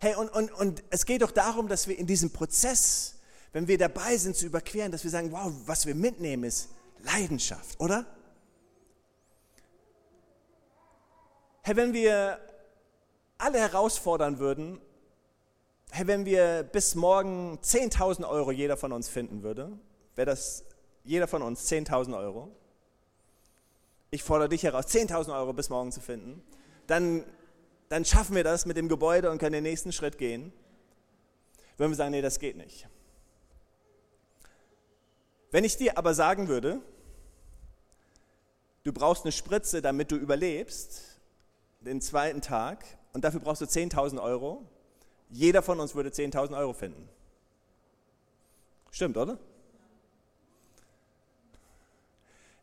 Hey, 0.00 0.14
und, 0.14 0.28
und, 0.28 0.52
und 0.52 0.84
es 0.90 1.06
geht 1.06 1.22
doch 1.22 1.30
darum, 1.30 1.68
dass 1.68 1.88
wir 1.88 1.98
in 1.98 2.06
diesem 2.06 2.30
Prozess, 2.30 3.14
wenn 3.52 3.66
wir 3.66 3.78
dabei 3.78 4.16
sind 4.16 4.36
zu 4.36 4.46
überqueren, 4.46 4.92
dass 4.92 5.04
wir 5.04 5.10
sagen, 5.10 5.32
wow, 5.32 5.52
was 5.64 5.86
wir 5.86 5.94
mitnehmen 5.94 6.44
ist 6.44 6.68
Leidenschaft, 7.00 7.80
oder? 7.80 8.04
Hey, 11.62 11.76
wenn 11.76 11.92
wir 11.92 12.38
alle 13.38 13.58
herausfordern 13.58 14.38
würden, 14.38 14.80
hey, 15.90 16.06
wenn 16.06 16.24
wir 16.24 16.62
bis 16.62 16.94
morgen 16.94 17.58
10.000 17.62 18.28
Euro 18.28 18.52
jeder 18.52 18.76
von 18.76 18.92
uns 18.92 19.08
finden 19.08 19.42
würde, 19.42 19.72
wäre 20.14 20.26
das 20.26 20.64
jeder 21.04 21.28
von 21.28 21.42
uns 21.42 21.70
10.000 21.70 22.16
Euro. 22.18 22.50
Ich 24.10 24.22
fordere 24.22 24.48
dich 24.48 24.62
heraus, 24.62 24.86
10.000 24.86 25.36
Euro 25.36 25.52
bis 25.52 25.68
morgen 25.68 25.92
zu 25.92 26.00
finden. 26.00 26.42
Dann, 26.86 27.24
dann 27.88 28.04
schaffen 28.04 28.34
wir 28.34 28.44
das 28.44 28.66
mit 28.66 28.76
dem 28.76 28.88
Gebäude 28.88 29.30
und 29.30 29.38
können 29.38 29.52
den 29.52 29.62
nächsten 29.62 29.92
Schritt 29.92 30.18
gehen. 30.18 30.52
Würden 31.76 31.92
wir 31.92 31.96
sagen, 31.96 32.10
nee, 32.10 32.22
das 32.22 32.38
geht 32.38 32.56
nicht. 32.56 32.88
Wenn 35.50 35.64
ich 35.64 35.76
dir 35.76 35.96
aber 35.96 36.14
sagen 36.14 36.48
würde, 36.48 36.80
du 38.84 38.92
brauchst 38.92 39.24
eine 39.24 39.32
Spritze, 39.32 39.82
damit 39.82 40.10
du 40.10 40.16
überlebst, 40.16 41.20
den 41.80 42.00
zweiten 42.00 42.40
Tag, 42.40 42.84
und 43.12 43.24
dafür 43.24 43.40
brauchst 43.40 43.62
du 43.62 43.66
10.000 43.66 44.20
Euro, 44.20 44.68
jeder 45.30 45.62
von 45.62 45.80
uns 45.80 45.94
würde 45.94 46.10
10.000 46.10 46.56
Euro 46.58 46.72
finden. 46.72 47.08
Stimmt, 48.90 49.16
oder? 49.16 49.38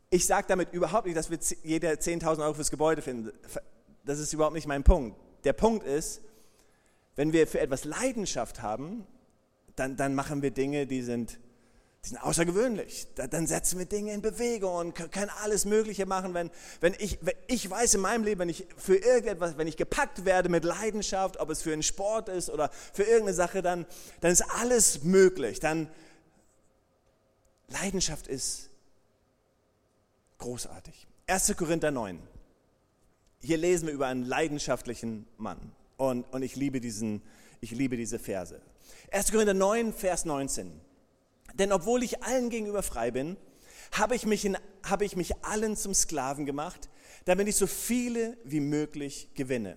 Ich 0.10 0.26
sage 0.26 0.46
damit 0.48 0.74
überhaupt 0.74 1.08
nicht, 1.08 1.18
dass 1.18 1.32
wir 1.32 1.40
jeder 1.64 1.92
10.000 1.94 2.44
Euro 2.44 2.54
fürs 2.54 2.70
Gebäude 2.70 3.02
finden. 3.02 3.32
Das 4.04 4.20
ist 4.20 4.34
überhaupt 4.34 4.56
nicht 4.56 4.68
mein 4.68 4.84
Punkt. 4.84 5.18
Der 5.44 5.54
Punkt 5.54 5.86
ist, 5.86 6.22
wenn 7.16 7.34
wir 7.34 7.48
für 7.48 7.60
etwas 7.60 7.86
Leidenschaft 7.86 8.62
haben, 8.62 9.06
dann, 9.76 9.96
dann 9.96 10.16
machen 10.16 10.42
wir 10.42 10.52
Dinge, 10.52 10.88
die 10.88 11.02
sind, 11.02 11.40
die 12.04 12.10
sind 12.10 12.18
außergewöhnlich. 12.18 13.08
Dann 13.16 13.48
setzen 13.48 13.80
wir 13.80 13.86
Dinge 13.86 14.14
in 14.14 14.22
Bewegung 14.22 14.76
und 14.76 14.94
können 15.12 15.32
alles 15.44 15.66
Mögliche 15.66 16.06
machen. 16.06 16.34
Wenn, 16.34 16.50
wenn, 16.82 16.96
ich, 17.00 17.20
wenn 17.22 17.36
ich 17.48 17.70
weiß 17.70 17.94
in 17.96 18.02
meinem 18.02 18.24
Leben, 18.24 18.40
wenn 18.42 18.50
ich 18.50 18.68
für 18.78 18.96
irgendetwas, 18.96 19.58
wenn 19.58 19.68
ich 19.68 19.78
gepackt 19.78 20.26
werde 20.26 20.50
mit 20.50 20.64
Leidenschaft, 20.64 21.40
ob 21.40 21.50
es 21.50 21.62
für 21.62 21.74
einen 21.74 21.84
Sport 21.84 22.30
ist 22.30 22.50
oder 22.50 22.70
für 22.94 23.04
irgendeine 23.04 23.36
Sache, 23.36 23.62
dann, 23.62 23.86
dann 24.22 24.32
ist 24.32 24.44
alles 24.60 25.04
möglich. 25.04 25.60
Dann 25.60 25.90
Leidenschaft 27.70 28.28
ist 28.28 28.70
Großartig. 30.44 31.08
1. 31.26 31.56
Korinther 31.56 31.90
9. 31.90 32.20
Hier 33.46 33.58
lesen 33.58 33.88
wir 33.88 33.94
über 33.94 34.08
einen 34.08 34.24
leidenschaftlichen 34.24 35.28
Mann. 35.36 35.74
Und, 35.98 36.24
und 36.34 36.44
ich, 36.44 36.56
liebe 36.56 36.80
diesen, 36.80 37.22
ich 37.60 37.72
liebe 37.72 37.98
diese 37.98 38.18
Verse. 38.18 38.62
1. 39.12 39.32
Korinther 39.34 39.54
9, 39.54 39.92
Vers 39.92 40.24
19. 40.24 40.72
Denn 41.56 41.74
obwohl 41.74 42.04
ich 42.04 42.24
allen 42.24 42.50
gegenüber 42.50 42.82
frei 42.84 43.12
bin, 43.12 43.36
habe 43.92 44.16
ich, 44.16 44.26
mich 44.26 44.46
in, 44.46 44.58
habe 44.82 45.04
ich 45.04 45.18
mich 45.18 45.44
allen 45.44 45.76
zum 45.76 45.94
Sklaven 45.94 46.46
gemacht, 46.46 46.90
damit 47.26 47.50
ich 47.50 47.58
so 47.58 47.68
viele 47.68 48.38
wie 48.46 48.62
möglich 48.62 49.28
gewinne. 49.36 49.76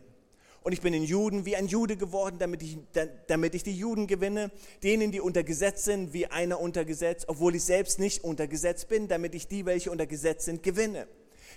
Und 0.62 0.70
ich 0.70 0.80
bin 0.80 0.94
in 0.94 1.02
Juden 1.02 1.44
wie 1.44 1.56
ein 1.56 1.66
Jude 1.66 1.96
geworden, 1.96 2.36
damit 2.38 2.62
ich, 2.62 2.78
damit 3.26 3.56
ich 3.56 3.64
die 3.64 3.76
Juden 3.76 4.06
gewinne, 4.06 4.52
denen, 4.84 5.10
die 5.10 5.20
unter 5.20 5.42
Gesetz 5.42 5.84
sind, 5.84 6.12
wie 6.12 6.28
einer 6.28 6.60
unter 6.60 6.84
Gesetz, 6.84 7.24
obwohl 7.26 7.56
ich 7.56 7.64
selbst 7.64 7.98
nicht 7.98 8.22
unter 8.22 8.46
Gesetz 8.46 8.84
bin, 8.84 9.08
damit 9.08 9.34
ich 9.34 9.48
die, 9.48 9.66
welche 9.66 9.90
unter 9.90 10.06
Gesetz 10.06 10.44
sind, 10.44 10.62
gewinne. 10.62 11.08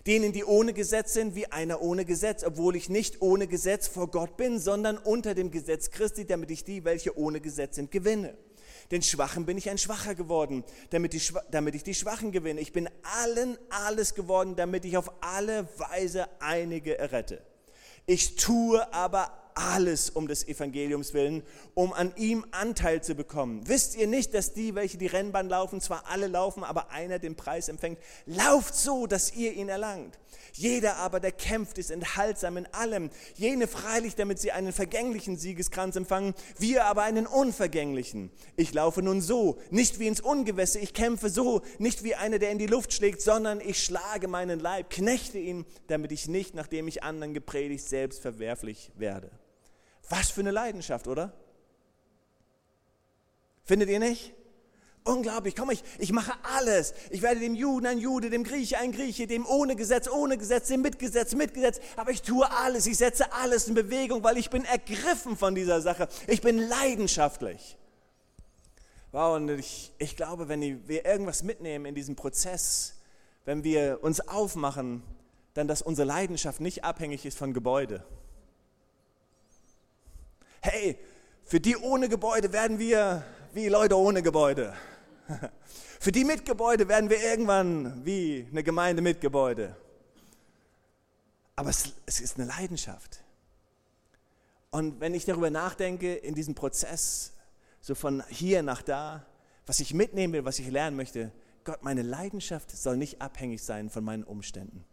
Denen, 0.08 0.32
die 0.32 0.44
ohne 0.44 0.74
Gesetz 0.74 1.14
sind, 1.14 1.36
wie 1.36 1.48
einer 1.48 1.82
ohne 1.82 2.06
Gesetz, 2.06 2.44
obwohl 2.44 2.76
ich 2.76 2.90
nicht 2.90 3.22
ohne 3.22 3.48
Gesetz 3.48 3.88
vor 3.88 4.10
Gott 4.10 4.38
bin, 4.38 4.60
sondern 4.60 4.98
unter 4.98 5.36
dem 5.36 5.52
Gesetz 5.52 5.92
Christi, 5.92 6.26
damit 6.26 6.52
ich 6.52 6.64
die, 6.64 6.86
welche 6.86 7.18
ohne 7.18 7.42
Gesetz 7.42 7.76
sind, 7.76 7.92
gewinne. 7.92 8.38
Den 8.92 9.04
Schwachen 9.04 9.46
bin 9.46 9.58
ich 9.58 9.70
ein 9.70 9.78
Schwacher 9.78 10.16
geworden, 10.16 10.64
damit, 10.90 11.14
die, 11.14 11.22
damit 11.52 11.76
ich 11.76 11.84
die 11.84 11.94
Schwachen 11.94 12.32
gewinne. 12.32 12.60
Ich 12.60 12.74
bin 12.74 12.90
allen 13.22 13.58
alles 13.70 14.16
geworden, 14.16 14.56
damit 14.56 14.84
ich 14.84 14.98
auf 14.98 15.12
alle 15.22 15.68
Weise 15.78 16.28
einige 16.40 16.98
errette. 16.98 17.42
Ich 18.08 18.36
tue 18.36 18.92
aber 18.92 19.49
alles 19.60 20.10
um 20.10 20.28
des 20.28 20.48
Evangeliums 20.48 21.14
willen, 21.14 21.44
um 21.74 21.94
an 21.94 22.14
ihm 22.16 22.46
Anteil 22.52 23.04
zu 23.04 23.14
bekommen. 23.16 23.68
Wisst 23.68 23.96
ihr 23.96 24.08
nicht, 24.08 24.34
dass 24.34 24.54
die, 24.54 24.74
welche 24.76 24.98
die 24.98 25.08
Rennbahn 25.08 25.50
laufen, 25.50 25.82
zwar 25.82 26.06
alle 26.08 26.28
laufen, 26.28 26.64
aber 26.64 26.92
einer 26.92 27.20
den 27.20 27.36
Preis 27.36 27.68
empfängt? 27.68 28.00
Lauft 28.26 28.74
so, 28.76 29.06
dass 29.06 29.36
ihr 29.36 29.54
ihn 29.54 29.70
erlangt. 29.70 30.18
Jeder 30.54 30.96
aber, 30.98 31.20
der 31.20 31.32
kämpft, 31.32 31.78
ist 31.78 31.92
enthaltsam 31.92 32.58
in 32.58 32.66
allem. 32.74 33.10
Jene 33.36 33.68
freilich, 33.68 34.16
damit 34.16 34.40
sie 34.40 34.52
einen 34.52 34.74
vergänglichen 34.74 35.38
Siegeskranz 35.38 35.96
empfangen, 35.96 36.34
wir 36.58 36.86
aber 36.86 37.04
einen 37.04 37.28
unvergänglichen. 37.28 38.32
Ich 38.56 38.74
laufe 38.74 39.02
nun 39.02 39.22
so, 39.22 39.60
nicht 39.70 40.00
wie 40.00 40.08
ins 40.08 40.22
Ungewässer, 40.22 40.80
ich 40.80 40.94
kämpfe 40.94 41.30
so, 41.30 41.62
nicht 41.78 42.04
wie 42.04 42.16
einer, 42.16 42.40
der 42.40 42.52
in 42.52 42.58
die 42.58 42.66
Luft 42.66 42.94
schlägt, 42.94 43.22
sondern 43.22 43.62
ich 43.62 43.84
schlage 43.84 44.28
meinen 44.28 44.60
Leib, 44.60 44.90
knechte 44.90 45.38
ihn, 45.38 45.66
damit 45.88 46.12
ich 46.12 46.28
nicht, 46.28 46.56
nachdem 46.56 46.88
ich 46.88 47.04
anderen 47.04 47.34
gepredigt, 47.34 47.86
selbst 47.86 48.22
verwerflich 48.22 48.92
werde. 48.96 49.30
Was 50.10 50.32
für 50.32 50.42
eine 50.42 50.52
Leidenschaft, 50.52 51.08
oder? 51.08 51.34
Findet 53.64 53.90
ihr 53.90 54.00
nicht? 54.00 54.34
Unglaublich, 55.04 55.56
komm, 55.56 55.72
ich, 55.72 55.84
ich 55.98 56.12
mache 56.12 56.34
alles. 56.44 56.94
Ich 57.10 57.22
werde 57.22 57.40
dem 57.40 57.56
Juden 57.56 57.88
ein 57.88 57.98
Jude, 57.98 58.30
dem 58.30 58.44
Grieche 58.44 58.78
ein 58.78 58.92
Grieche, 58.92 59.28
dem 59.28 59.46
ohne 59.46 59.76
Gesetz, 59.76 60.08
ohne 60.08 60.38
Gesetz, 60.38 60.68
dem 60.68 60.82
mit 60.82 61.00
Gesetz, 61.00 61.34
mit 61.34 61.54
Gesetz. 61.54 61.80
Aber 61.96 62.12
ich 62.12 62.22
tue 62.22 62.50
alles, 62.52 62.86
ich 62.86 62.98
setze 62.98 63.32
alles 63.32 63.68
in 63.68 63.76
Bewegung, 63.76 64.24
weil 64.24 64.38
ich 64.38 64.50
bin 64.50 64.66
ergriffen 64.66 65.38
von 65.38 65.56
dieser 65.56 65.82
Sache. 65.82 66.10
Ich 66.28 66.42
bin 66.42 66.58
leidenschaftlich. 66.58 67.78
Wow, 69.12 69.38
und 69.38 69.50
ich, 69.50 69.94
ich 69.98 70.16
glaube, 70.16 70.48
wenn 70.48 70.88
wir 70.88 71.06
irgendwas 71.06 71.42
mitnehmen 71.42 71.86
in 71.86 71.96
diesem 71.96 72.16
Prozess, 72.16 72.96
wenn 73.46 73.64
wir 73.64 74.00
uns 74.04 74.20
aufmachen, 74.22 75.02
dann, 75.56 75.68
dass 75.68 75.82
unsere 75.82 76.08
Leidenschaft 76.08 76.62
nicht 76.62 76.84
abhängig 76.84 77.26
ist 77.26 77.38
von 77.38 77.54
Gebäude. 77.54 78.04
Hey, 80.62 81.00
für 81.46 81.60
die 81.60 81.78
ohne 81.78 82.10
Gebäude 82.10 82.52
werden 82.52 82.80
wir 82.80 83.24
wie 83.54 83.68
Leute 83.68 83.98
ohne 83.98 84.22
Gebäude. 84.22 84.74
Für 86.02 86.14
die 86.14 86.24
mit 86.24 86.46
Gebäude 86.46 86.88
werden 86.88 87.10
wir 87.10 87.22
irgendwann 87.22 88.06
wie 88.06 88.48
eine 88.50 88.64
Gemeinde 88.64 89.02
mit 89.02 89.20
Gebäude. 89.20 89.76
Aber 91.58 91.70
es, 91.70 91.92
es 92.06 92.22
ist 92.22 92.38
eine 92.38 92.48
Leidenschaft. 92.48 93.22
Und 94.72 95.02
wenn 95.02 95.14
ich 95.14 95.26
darüber 95.26 95.50
nachdenke, 95.50 96.16
in 96.16 96.36
diesem 96.36 96.56
Prozess, 96.56 97.34
so 97.82 97.96
von 97.96 98.24
hier 98.30 98.64
nach 98.64 98.82
da, 98.82 99.26
was 99.66 99.82
ich 99.82 99.94
mitnehmen 99.94 100.34
will, 100.34 100.46
was 100.46 100.60
ich 100.60 100.70
lernen 100.70 100.96
möchte, 100.96 101.34
Gott, 101.66 101.84
meine 101.84 102.02
Leidenschaft 102.02 102.72
soll 102.72 102.96
nicht 102.96 103.22
abhängig 103.22 103.62
sein 103.62 103.90
von 103.90 104.04
meinen 104.04 104.24
Umständen. 104.24 104.86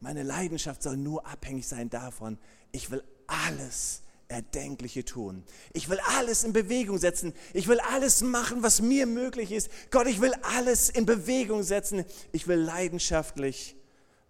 Meine 0.00 0.22
Leidenschaft 0.22 0.82
soll 0.82 0.96
nur 0.96 1.26
abhängig 1.26 1.68
sein 1.68 1.90
davon, 1.90 2.38
ich 2.72 2.90
will 2.90 3.04
alles 3.26 4.02
Erdenkliche 4.30 5.04
tun. 5.04 5.44
Ich 5.72 5.88
will 5.88 5.98
alles 6.16 6.44
in 6.44 6.52
Bewegung 6.52 6.98
setzen. 6.98 7.34
Ich 7.52 7.66
will 7.66 7.80
alles 7.80 8.22
machen, 8.22 8.62
was 8.62 8.80
mir 8.80 9.06
möglich 9.06 9.50
ist. 9.50 9.70
Gott, 9.90 10.06
ich 10.06 10.20
will 10.20 10.32
alles 10.42 10.88
in 10.88 11.04
Bewegung 11.04 11.64
setzen. 11.64 12.04
Ich 12.30 12.46
will 12.46 12.58
leidenschaftlich 12.58 13.76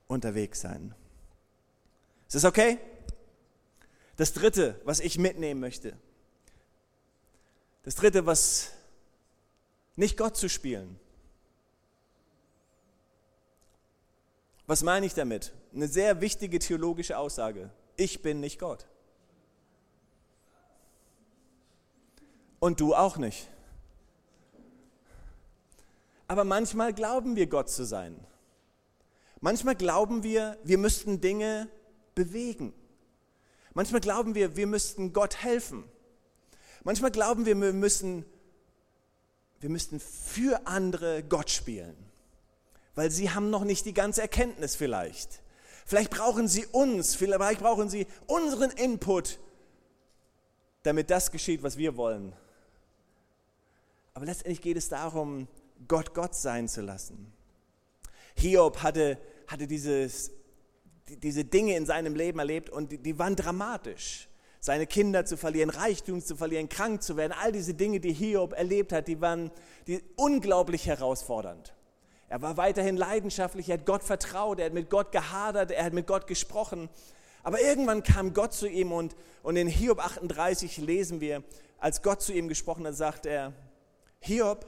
unterwegs 0.07 0.63
sein. 0.63 0.95
Ist 2.27 2.37
das 2.37 2.45
okay? 2.45 2.79
Das 4.17 4.33
dritte, 4.33 4.81
was 4.85 5.01
ich 5.01 5.19
mitnehmen 5.19 5.61
möchte. 5.61 5.97
Das 7.83 7.95
dritte, 7.95 8.25
was 8.25 8.71
nicht 9.97 10.17
Gott 10.17 10.37
zu 10.37 10.49
spielen. 10.49 10.99
Was 14.67 14.83
meine 14.83 15.05
ich 15.05 15.13
damit? 15.13 15.53
Eine 15.75 15.89
sehr 15.89 16.21
wichtige 16.23 16.59
theologische 16.59 17.19
Aussage. 17.19 17.71
Ich 17.97 18.23
bin 18.23 18.41
nicht 18.41 18.59
Gott. 18.59 18.87
Und 22.61 22.81
du 22.81 22.95
auch 22.95 23.17
nicht. 23.17 23.49
Aber 26.29 26.45
manchmal 26.45 26.93
glauben 26.93 27.35
wir, 27.35 27.49
Gott 27.49 27.69
zu 27.69 27.85
sein. 27.85 28.25
Manchmal 29.41 29.75
glauben 29.75 30.23
wir, 30.23 30.59
wir 30.63 30.79
müssten 30.79 31.21
Dinge 31.21 31.69
bewegen. 32.15 32.73
Manchmal 33.73 34.01
glauben 34.01 34.35
wir, 34.35 34.57
wir 34.57 34.67
müssten 34.67 35.13
Gott 35.13 35.43
helfen. 35.43 35.85
Manchmal 36.85 37.11
glauben 37.11 37.47
wir, 37.47 37.61
wir 37.61 37.73
müssen, 37.73 38.25
wir 39.61 39.71
müssten 39.71 39.99
für 39.99 40.67
andere 40.67 41.23
Gott 41.23 41.51
spielen, 41.51 41.97
weil 42.95 43.11
sie 43.11 43.31
haben 43.31 43.51
noch 43.51 43.65
nicht 43.65 43.87
die 43.87 43.95
ganze 43.95 44.23
Erkenntnis 44.23 44.77
vielleicht. 44.77 45.43
Vielleicht 45.87 46.11
brauchen 46.11 46.47
sie 46.47 46.67
uns, 46.67 47.15
vielleicht 47.17 47.61
brauchen 47.61 47.89
sie 47.89 48.07
unseren 48.27 48.71
Input, 48.71 49.39
damit 50.83 51.11
das 51.11 51.31
geschieht, 51.31 51.63
was 51.63 51.77
wir 51.77 51.97
wollen. 51.97 52.33
Aber 54.21 54.27
letztendlich 54.27 54.61
geht 54.61 54.77
es 54.77 54.91
darum, 54.91 55.49
Gott 55.89 56.13
Gott 56.13 56.35
sein 56.35 56.69
zu 56.69 56.83
lassen. 56.83 57.33
Hiob 58.35 58.83
hatte, 58.83 59.17
hatte 59.47 59.67
dieses, 59.67 60.31
diese 61.09 61.47
Dinge 61.47 61.75
in 61.75 61.87
seinem 61.87 62.15
Leben 62.15 62.39
erlebt 62.39 62.69
und 62.69 62.93
die, 62.93 62.99
die 62.99 63.19
waren 63.19 63.35
dramatisch. 63.35 64.29
Seine 64.61 64.87
Kinder 64.87 65.25
zu 65.25 65.39
verlieren, 65.39 65.71
Reichtum 65.71 66.21
zu 66.21 66.37
verlieren, 66.37 66.69
krank 66.69 67.03
zu 67.03 67.17
werden, 67.17 67.33
all 67.33 67.51
diese 67.51 67.73
Dinge, 67.73 67.99
die 67.99 68.13
Hiob 68.13 68.53
erlebt 68.53 68.93
hat, 68.93 69.09
die 69.09 69.23
waren 69.23 69.51
die 69.87 70.03
unglaublich 70.17 70.87
herausfordernd. 70.87 71.75
Er 72.29 72.43
war 72.43 72.59
weiterhin 72.59 72.99
leidenschaftlich, 72.99 73.71
er 73.71 73.79
hat 73.79 73.87
Gott 73.87 74.03
vertraut, 74.03 74.59
er 74.59 74.67
hat 74.67 74.75
mit 74.75 74.91
Gott 74.91 75.13
gehadert, 75.13 75.71
er 75.71 75.87
hat 75.87 75.95
mit 75.95 76.07
Gott 76.07 76.27
gesprochen. 76.27 76.91
Aber 77.43 77.59
irgendwann 77.63 78.03
kam 78.03 78.35
Gott 78.35 78.53
zu 78.53 78.69
ihm 78.69 78.93
und, 78.93 79.17
und 79.43 79.57
in 79.57 79.67
Hiob 79.67 79.99
38 79.99 80.77
lesen 80.77 81.23
wir, 81.23 81.43
als 81.79 82.03
Gott 82.03 82.21
zu 82.21 82.35
ihm 82.35 82.49
gesprochen 82.49 82.87
hat, 82.87 82.97
sagt 82.97 83.25
er, 83.25 83.55
Hiob, 84.21 84.67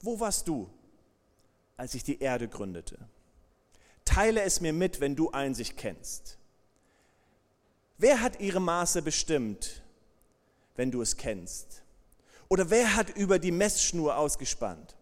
wo 0.00 0.18
warst 0.18 0.48
du, 0.48 0.68
als 1.76 1.94
ich 1.94 2.02
die 2.02 2.20
Erde 2.20 2.48
gründete? 2.48 2.98
Teile 4.04 4.42
es 4.42 4.60
mir 4.60 4.72
mit, 4.72 5.00
wenn 5.00 5.14
du 5.14 5.30
Einsicht 5.30 5.76
kennst. 5.76 6.38
Wer 7.98 8.22
hat 8.22 8.40
ihre 8.40 8.60
Maße 8.60 9.02
bestimmt, 9.02 9.82
wenn 10.74 10.90
du 10.90 11.02
es 11.02 11.16
kennst? 11.16 11.82
Oder 12.48 12.70
wer 12.70 12.96
hat 12.96 13.10
über 13.10 13.38
die 13.38 13.52
Messschnur 13.52 14.16
ausgespannt? 14.16 14.96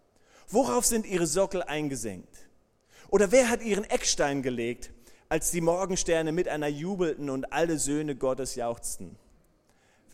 Worauf 0.48 0.84
sind 0.84 1.06
ihre 1.06 1.26
Sockel 1.26 1.62
eingesenkt? 1.62 2.48
Oder 3.08 3.30
wer 3.30 3.48
hat 3.48 3.62
ihren 3.62 3.84
Eckstein 3.84 4.42
gelegt, 4.42 4.90
als 5.28 5.50
die 5.50 5.60
Morgensterne 5.60 6.32
miteinander 6.32 6.68
jubelten 6.68 7.30
und 7.30 7.52
alle 7.52 7.78
Söhne 7.78 8.16
Gottes 8.16 8.56
jauchzten? 8.56 9.16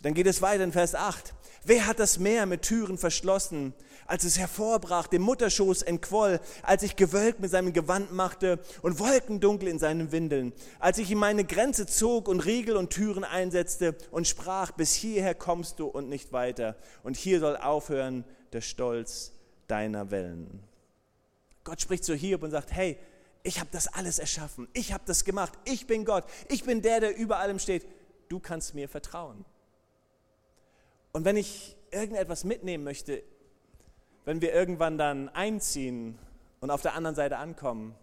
Dann 0.04 0.12
geht 0.12 0.26
es 0.26 0.42
weiter 0.42 0.62
in 0.64 0.73
Vers 0.73 0.94
8. 0.94 1.32
Wer 1.64 1.87
hat 1.87 1.99
das 1.99 2.18
Meer 2.18 2.44
mit 2.44 2.61
Türen 2.61 2.99
verschlossen, 2.99 3.73
als 4.06 4.25
es 4.25 4.38
hervorbrach, 4.38 5.06
dem 5.06 5.23
Mutterschoß 5.23 5.80
entquoll, 5.80 6.40
als 6.62 6.82
ich 6.82 6.96
gewölkt 6.96 7.40
mit 7.40 7.50
seinem 7.50 7.73
Gewand 7.73 8.12
machte 8.12 8.58
und 8.82 8.99
wolkendunkel 8.99 9.66
in 9.66 9.78
seinen 9.78 10.12
Windeln, 10.12 10.52
als 10.78 10.99
ich 10.99 11.11
ihm 11.11 11.16
meine 11.16 11.46
Grenze 11.46 11.87
zog 11.87 12.28
und 12.28 12.40
Riegel 12.40 12.76
und 12.76 12.90
Türen 12.90 13.25
einsetzte 13.25 13.96
und 14.11 14.28
sprach, 14.28 14.73
bis 14.73 14.92
hierher 14.92 15.34
kommst 15.34 15.78
du 15.78 15.87
und 15.87 16.11
nicht 16.11 16.34
weiter. 16.34 16.76
Und 17.02 17.16
hier 17.16 17.40
soll 17.40 17.56
aufhören 17.56 18.25
der 18.52 18.61
Stolz 18.61 19.32
deiner 19.68 20.11
Wellen. 20.11 20.62
Gott 21.64 21.80
spricht 21.80 22.04
zu 22.04 22.14
Hiob 22.14 22.42
und 22.42 22.50
sagt, 22.50 22.73
hey, 22.73 22.99
ich 23.42 23.58
habe 23.58 23.70
das 23.73 23.88
alles 23.88 24.18
erschaffen, 24.18 24.68
ich 24.75 24.92
habe 24.92 25.04
das 25.06 25.25
gemacht, 25.25 25.54
ich 25.64 25.87
bin 25.87 26.04
Gott, 26.04 26.25
ich 26.50 26.64
bin 26.64 26.82
der, 26.82 27.00
der 27.00 27.16
über 27.16 27.38
allem 27.38 27.58
steht. 27.58 27.87
Du 28.28 28.38
kannst 28.38 28.75
mir 28.75 28.87
vertrauen. 28.87 29.46
Und 31.14 31.25
wenn 31.25 31.38
ich 31.38 31.75
irgendetwas 31.90 32.44
mitnehmen 32.44 32.85
möchte 32.85 33.23
wenn 34.25 34.40
wir 34.40 34.52
irgendwann 34.54 34.99
dann 34.99 35.28
einziehen 35.30 36.18
und 36.61 36.70
auf 36.70 36.83
der 36.83 36.94
anderen 36.94 37.14
Seite 37.14 37.37
ankommen, 37.37 37.94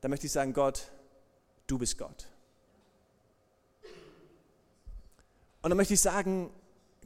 dann 0.00 0.10
möchte 0.10 0.26
ich 0.26 0.32
sagen, 0.32 0.52
Gott, 0.52 0.90
du 1.66 1.78
bist 1.78 1.98
Gott. 1.98 2.28
Und 5.62 5.70
dann 5.70 5.76
möchte 5.76 5.94
ich 5.94 6.00
sagen, 6.00 6.50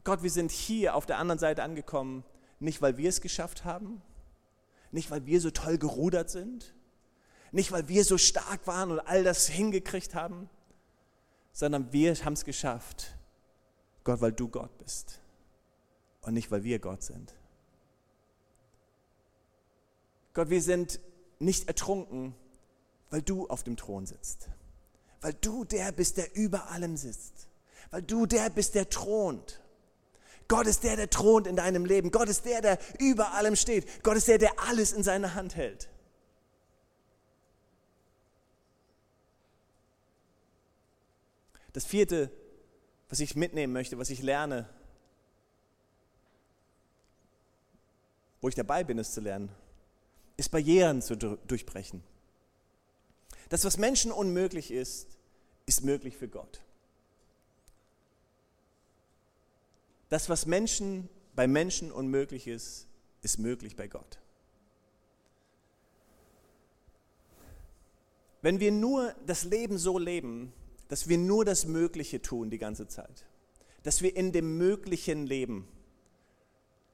Gott, 0.05 0.23
wir 0.23 0.31
sind 0.31 0.51
hier 0.51 0.95
auf 0.95 1.07
der 1.07 1.19
anderen 1.19 1.39
Seite 1.39 1.63
angekommen, 1.63 2.25
nicht 2.61 2.83
weil 2.83 2.97
wir 2.97 3.09
es 3.09 3.21
geschafft 3.21 3.65
haben, 3.65 4.03
nicht 4.91 5.11
weil 5.11 5.27
wir 5.27 5.41
so 5.41 5.51
toll 5.51 5.79
gerudert 5.79 6.31
sind, 6.31 6.75
nicht 7.53 7.73
weil 7.73 7.89
wir 7.89 8.05
so 8.05 8.19
stark 8.19 8.67
waren 8.67 8.91
und 8.91 9.01
all 9.01 9.25
das 9.25 9.49
hingekriegt 9.49 10.15
haben, 10.15 10.49
sondern 11.53 11.93
wir 11.93 12.15
haben 12.25 12.33
es 12.35 12.45
geschafft, 12.45 13.18
Gott, 14.09 14.23
weil 14.23 14.33
du 14.33 14.49
Gott 14.49 14.79
bist 14.79 15.21
und 16.23 16.33
nicht 16.33 16.51
weil 16.51 16.65
wir 16.65 16.79
Gott 16.79 17.03
sind. 17.03 17.35
Gott, 20.33 20.49
wir 20.49 20.63
sind 20.63 20.99
nicht 21.39 21.69
ertrunken, 21.69 22.35
weil 23.11 23.21
du 23.21 23.47
auf 23.49 23.65
dem 23.65 23.77
Thron 23.77 24.07
sitzt. 24.07 24.49
Weil 25.21 25.35
du 25.35 25.63
der 25.67 25.93
bist, 25.93 26.17
der 26.17 26.35
über 26.35 26.71
allem 26.71 26.97
sitzt. 26.97 27.51
Weil 27.91 28.01
du 28.01 28.25
der 28.25 28.49
bist, 28.49 28.75
der 28.75 28.89
thront. 28.89 29.61
Gott 30.49 30.67
ist 30.67 30.85
der, 30.85 30.97
der 30.97 31.11
thront 31.11 31.47
in 31.47 31.57
deinem 31.57 31.85
Leben. 31.85 32.11
Gott 32.11 32.31
ist 32.31 32.47
der, 32.47 32.63
der 32.63 32.79
über 32.99 33.35
allem 33.35 33.57
steht. 33.57 34.03
Gott 34.03 34.17
ist 34.17 34.29
der, 34.29 34.39
der 34.39 34.59
alles 34.59 34.93
in 34.93 35.03
seiner 35.03 35.35
Hand 35.35 35.55
hält. 35.55 35.91
Das 41.75 41.85
vierte, 41.85 42.31
was 43.09 43.21
ich 43.21 43.37
mitnehmen 43.37 43.73
möchte, 43.73 43.99
was 43.99 44.11
ich 44.11 44.23
lerne, 44.23 44.69
wo 48.41 48.49
ich 48.49 48.55
dabei 48.55 48.85
bin, 48.85 48.99
es 48.99 49.13
zu 49.13 49.21
lernen, 49.21 49.51
ist 50.37 50.51
Barrieren 50.51 51.03
zu 51.03 51.17
durchbrechen. 51.17 52.03
Das, 53.49 53.65
was 53.65 53.79
Menschen 53.79 54.13
unmöglich 54.13 54.71
ist, 54.71 55.09
ist 55.67 55.83
möglich 55.83 56.17
für 56.17 56.29
Gott. 56.29 56.61
Das, 60.11 60.29
was 60.29 60.47
Menschen 60.47 61.09
bei 61.35 61.47
Menschen 61.47 61.91
unmöglich 61.93 62.47
ist, 62.47 62.87
ist 63.23 63.39
möglich 63.39 63.77
bei 63.77 63.89
Gott. 63.89 64.19
Wenn 68.41 68.61
wir 68.61 68.71
nur 68.71 69.15
das 69.27 69.45
Leben 69.45 69.79
so 69.79 69.99
leben, 69.99 70.53
dass 70.89 71.09
wir 71.09 71.19
nur 71.19 71.45
das 71.45 71.67
Mögliche 71.67 72.21
tun 72.21 72.51
die 72.51 72.59
ganze 72.59 72.89
Zeit, 72.89 73.27
dass 73.83 74.03
wir 74.03 74.17
in 74.17 74.33
dem 74.33 74.57
Möglichen 74.57 75.27
leben, 75.27 75.69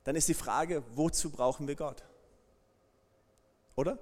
dann 0.02 0.16
ist 0.16 0.28
die 0.28 0.34
Frage, 0.34 0.82
wozu 0.94 1.30
brauchen 1.30 1.66
wir 1.66 1.76
Gott? 1.76 2.04
Oder? 3.76 3.98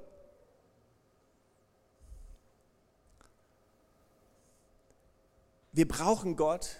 Wir 5.72 5.88
brauchen 5.88 6.36
Gott, 6.36 6.76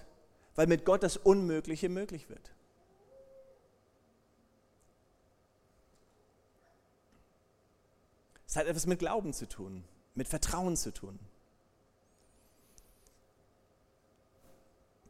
weil 0.54 0.66
mit 0.66 0.84
Gott 0.84 1.02
das 1.02 1.16
Unmögliche 1.16 1.88
möglich 1.88 2.28
wird. 2.28 2.52
Es 8.46 8.56
hat 8.56 8.66
etwas 8.66 8.84
mit 8.84 8.98
Glauben 8.98 9.32
zu 9.32 9.48
tun, 9.48 9.82
mit 10.14 10.28
Vertrauen 10.28 10.76
zu 10.76 10.92
tun. 10.92 11.18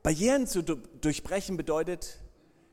Barrieren 0.03 0.47
zu 0.47 0.63
durchbrechen 0.63 1.57
bedeutet, 1.57 2.19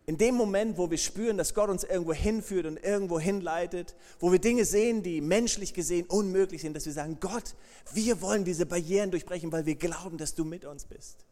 in 0.10 0.18
dem 0.18 0.34
Moment, 0.34 0.80
wo 0.80 0.90
wir 0.90 0.98
spüren, 0.98 1.38
dass 1.38 1.54
Gott 1.54 1.70
uns 1.70 1.84
irgendwo 1.84 2.14
hinführt 2.14 2.66
und 2.66 2.84
irgendwo 2.84 3.20
hinleitet, 3.20 3.96
wo 4.20 4.32
wir 4.32 4.40
Dinge 4.40 4.66
sehen, 4.66 5.04
die 5.04 5.22
menschlich 5.22 5.76
gesehen 5.76 6.08
unmöglich 6.08 6.62
sind, 6.62 6.76
dass 6.76 6.88
wir 6.88 6.94
sagen, 6.94 7.18
Gott, 7.20 7.54
wir 7.94 8.20
wollen 8.20 8.44
diese 8.44 8.66
Barrieren 8.66 9.12
durchbrechen, 9.12 9.52
weil 9.52 9.68
wir 9.68 9.76
glauben, 9.76 10.18
dass 10.18 10.34
du 10.34 10.46
mit 10.46 10.66
uns 10.66 10.86
bist. 10.86 11.28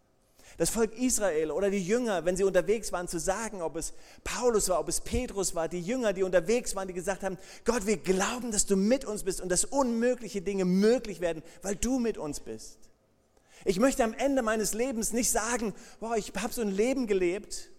Das 0.57 0.69
Volk 0.69 0.95
Israel 0.95 1.49
oder 1.49 1.71
die 1.71 1.83
Jünger, 1.83 2.23
wenn 2.25 2.38
sie 2.38 2.43
unterwegs 2.43 2.91
waren, 2.91 3.07
zu 3.07 3.19
sagen, 3.19 3.63
ob 3.63 3.75
es 3.75 3.93
Paulus 4.23 4.69
war, 4.69 4.79
ob 4.79 4.89
es 4.89 5.01
Petrus 5.01 5.55
war, 5.55 5.67
die 5.67 5.81
Jünger, 5.81 6.13
die 6.13 6.21
unterwegs 6.21 6.75
waren, 6.75 6.88
die 6.88 6.93
gesagt 6.93 7.23
haben, 7.23 7.39
Gott, 7.65 7.88
wir 7.88 7.97
glauben, 7.97 8.51
dass 8.51 8.67
du 8.67 8.75
mit 8.75 9.05
uns 9.05 9.23
bist 9.23 9.41
und 9.41 9.49
dass 9.49 9.65
unmögliche 9.65 10.43
Dinge 10.43 10.65
möglich 10.65 11.19
werden, 11.19 11.41
weil 11.63 11.75
du 11.75 11.97
mit 11.97 12.19
uns 12.19 12.39
bist. 12.39 12.87
Ich 13.65 13.80
möchte 13.80 14.04
am 14.04 14.13
Ende 14.13 14.41
meines 14.41 14.74
Lebens 14.74 15.13
nicht 15.13 15.32
sagen, 15.32 15.74
boah, 16.00 16.15
ich 16.15 16.34
habe 16.36 16.54
so 16.54 16.62
ein 16.62 16.72
Leben 16.72 17.08
gelebt, 17.08 17.70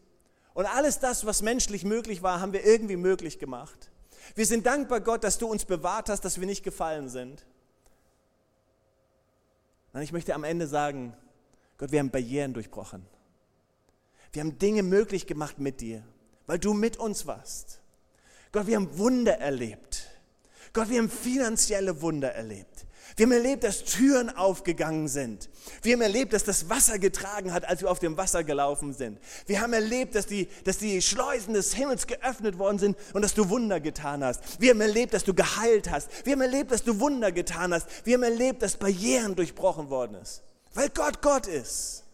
und 0.59 0.67
alles 0.67 0.99
das, 0.99 1.25
was 1.25 1.41
menschlich 1.41 1.85
möglich 1.85 2.21
war, 2.25 2.41
haben 2.41 2.53
wir 2.53 2.65
irgendwie 2.65 2.97
möglich 2.97 3.39
gemacht. 3.39 3.93
Wir 4.35 4.45
sind 4.45 4.67
dankbar, 4.67 5.01
Gott, 5.01 5.23
dass 5.23 5.39
du 5.39 5.47
uns 5.47 5.65
bewahrt 5.65 6.09
hast, 6.09 6.25
dass 6.25 6.41
wir 6.41 6.49
nicht 6.49 6.65
gefallen 6.65 7.09
sind. 7.09 7.47
Und 9.93 10.03
ich 10.03 10.11
möchte 10.11 10.35
am 10.35 10.43
Ende 10.43 10.67
sagen, 10.67 11.15
Gott, 11.77 11.93
wir 11.93 12.01
haben 12.01 12.11
Barrieren 12.11 12.55
durchbrochen. 12.55 13.07
Wir 14.33 14.43
haben 14.43 14.59
Dinge 14.59 14.83
möglich 14.83 15.29
gemacht 15.29 15.61
mit 15.61 15.81
dir, 15.81 16.03
weil 16.49 16.59
du 16.59 16.75
mit 16.75 16.97
uns 16.97 17.29
warst. 17.29 17.81
Gott, 18.51 18.67
wir 18.67 18.75
haben 18.75 18.99
Wunder 18.99 19.39
erlebt. 19.39 20.09
Gott, 20.73 20.91
wir 20.91 20.99
haben 20.99 21.09
finanzielle 21.09 22.03
Wunder 22.03 22.33
erlebt. 22.33 22.85
Wir 23.17 23.27
haben 23.27 23.33
erlebt, 23.33 23.65
dass 23.65 23.85
Türen 23.85 24.31
aufgegangen 24.31 25.09
sind. 25.09 25.49
Wir 25.83 25.95
haben 25.95 26.03
erlebt, 26.03 26.33
dass 26.33 26.45
das 26.45 26.69
Wasser 26.69 26.99
getragen 26.99 27.53
hat, 27.53 27.65
als 27.69 27.81
wir 27.81 27.91
auf 27.91 27.99
dem 27.99 28.17
Wasser 28.17 28.45
gelaufen 28.45 28.93
sind. 28.93 29.19
Wir 29.47 29.61
haben 29.61 29.73
erlebt, 29.73 30.15
dass 30.15 30.27
die, 30.27 30.49
dass 30.65 30.79
die 30.79 31.03
Schleusen 31.03 31.55
des 31.55 31.75
Himmels 31.75 32.07
geöffnet 32.07 32.59
worden 32.59 32.79
sind 32.79 32.97
und 33.15 33.23
dass 33.23 33.35
du 33.35 33.49
Wunder 33.49 33.81
getan 33.81 34.23
hast. 34.23 34.61
Wir 34.61 34.71
haben 34.71 34.81
erlebt, 34.81 35.15
dass 35.15 35.25
du 35.25 35.35
geheilt 35.35 35.91
hast. 35.91 36.09
Wir 36.25 36.35
haben 36.35 36.43
erlebt, 36.43 36.71
dass 36.71 36.85
du 36.85 37.01
Wunder 37.01 37.33
getan 37.33 37.73
hast. 37.73 37.89
Wir 38.05 38.15
haben 38.15 38.23
erlebt, 38.23 38.63
dass 38.63 38.77
Barrieren 38.77 39.35
durchbrochen 39.35 39.91
worden 39.91 40.17
ist. 40.23 40.43
Weil 40.75 40.91
Gott 40.91 41.21
Gott 41.23 41.47
ist. 41.47 42.05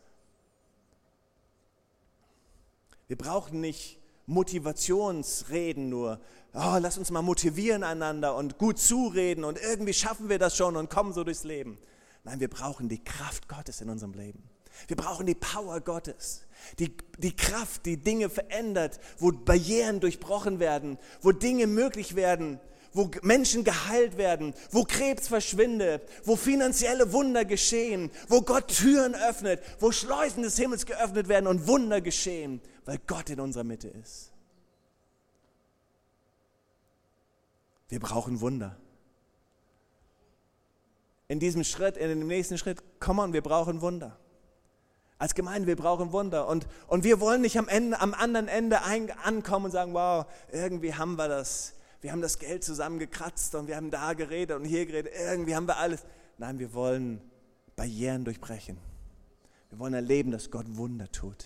Wir 3.08 3.18
brauchen 3.18 3.60
nicht 3.60 3.98
Motivationsreden 4.26 5.90
nur, 5.90 6.20
oh, 6.54 6.78
lass 6.80 6.98
uns 6.98 7.10
mal 7.10 7.22
motivieren 7.22 7.82
einander 7.82 8.36
und 8.36 8.58
gut 8.58 8.78
zureden 8.78 9.44
und 9.44 9.60
irgendwie 9.60 9.94
schaffen 9.94 10.28
wir 10.28 10.38
das 10.38 10.56
schon 10.56 10.76
und 10.76 10.88
kommen 10.88 11.12
so 11.12 11.24
durchs 11.24 11.44
Leben. 11.44 11.78
Nein, 12.22 12.40
wir 12.40 12.48
brauchen 12.48 12.88
die 12.88 13.02
Kraft 13.02 13.48
Gottes 13.48 13.80
in 13.80 13.90
unserem 13.90 14.14
Leben. 14.14 14.42
Wir 14.88 14.96
brauchen 14.96 15.26
die 15.26 15.34
Power 15.34 15.80
Gottes. 15.80 16.46
Die, 16.78 16.96
die 17.18 17.36
Kraft, 17.36 17.84
die 17.86 17.98
Dinge 17.98 18.30
verändert, 18.30 18.98
wo 19.18 19.30
Barrieren 19.30 20.00
durchbrochen 20.00 20.58
werden, 20.58 20.98
wo 21.20 21.32
Dinge 21.32 21.66
möglich 21.66 22.16
werden, 22.16 22.58
wo 22.92 23.10
Menschen 23.22 23.64
geheilt 23.64 24.16
werden, 24.16 24.54
wo 24.70 24.84
Krebs 24.84 25.28
verschwindet, 25.28 26.02
wo 26.24 26.36
finanzielle 26.36 27.12
Wunder 27.12 27.44
geschehen, 27.44 28.10
wo 28.28 28.40
Gott 28.40 28.68
Türen 28.68 29.14
öffnet, 29.14 29.60
wo 29.80 29.92
Schleusen 29.92 30.42
des 30.42 30.56
Himmels 30.56 30.86
geöffnet 30.86 31.28
werden 31.28 31.46
und 31.46 31.66
Wunder 31.66 32.00
geschehen, 32.00 32.60
weil 32.84 32.98
Gott 33.06 33.30
in 33.30 33.40
unserer 33.40 33.64
Mitte 33.64 33.88
ist. 33.88 34.33
Wir 37.94 38.00
brauchen 38.00 38.40
Wunder. 38.40 38.74
In 41.28 41.38
diesem 41.38 41.62
Schritt, 41.62 41.96
in 41.96 42.08
dem 42.08 42.26
nächsten 42.26 42.58
Schritt, 42.58 42.82
komm 42.98 43.20
on, 43.20 43.32
wir 43.32 43.40
brauchen 43.40 43.82
Wunder. 43.82 44.18
Als 45.16 45.36
Gemeinde, 45.36 45.68
wir 45.68 45.76
brauchen 45.76 46.10
Wunder. 46.10 46.48
Und, 46.48 46.66
und 46.88 47.04
wir 47.04 47.20
wollen 47.20 47.40
nicht 47.40 47.56
am, 47.56 47.68
Ende, 47.68 48.00
am 48.00 48.12
anderen 48.12 48.48
Ende 48.48 48.82
ein, 48.82 49.12
ankommen 49.22 49.66
und 49.66 49.70
sagen, 49.70 49.94
wow, 49.94 50.26
irgendwie 50.50 50.92
haben 50.92 51.14
wir 51.14 51.28
das. 51.28 51.74
Wir 52.00 52.10
haben 52.10 52.20
das 52.20 52.40
Geld 52.40 52.64
zusammengekratzt 52.64 53.54
und 53.54 53.68
wir 53.68 53.76
haben 53.76 53.92
da 53.92 54.14
geredet 54.14 54.56
und 54.56 54.64
hier 54.64 54.86
geredet. 54.86 55.12
Irgendwie 55.16 55.54
haben 55.54 55.68
wir 55.68 55.76
alles. 55.76 56.04
Nein, 56.36 56.58
wir 56.58 56.74
wollen 56.74 57.20
Barrieren 57.76 58.24
durchbrechen. 58.24 58.76
Wir 59.70 59.78
wollen 59.78 59.94
erleben, 59.94 60.32
dass 60.32 60.50
Gott 60.50 60.66
Wunder 60.70 61.12
tut. 61.12 61.44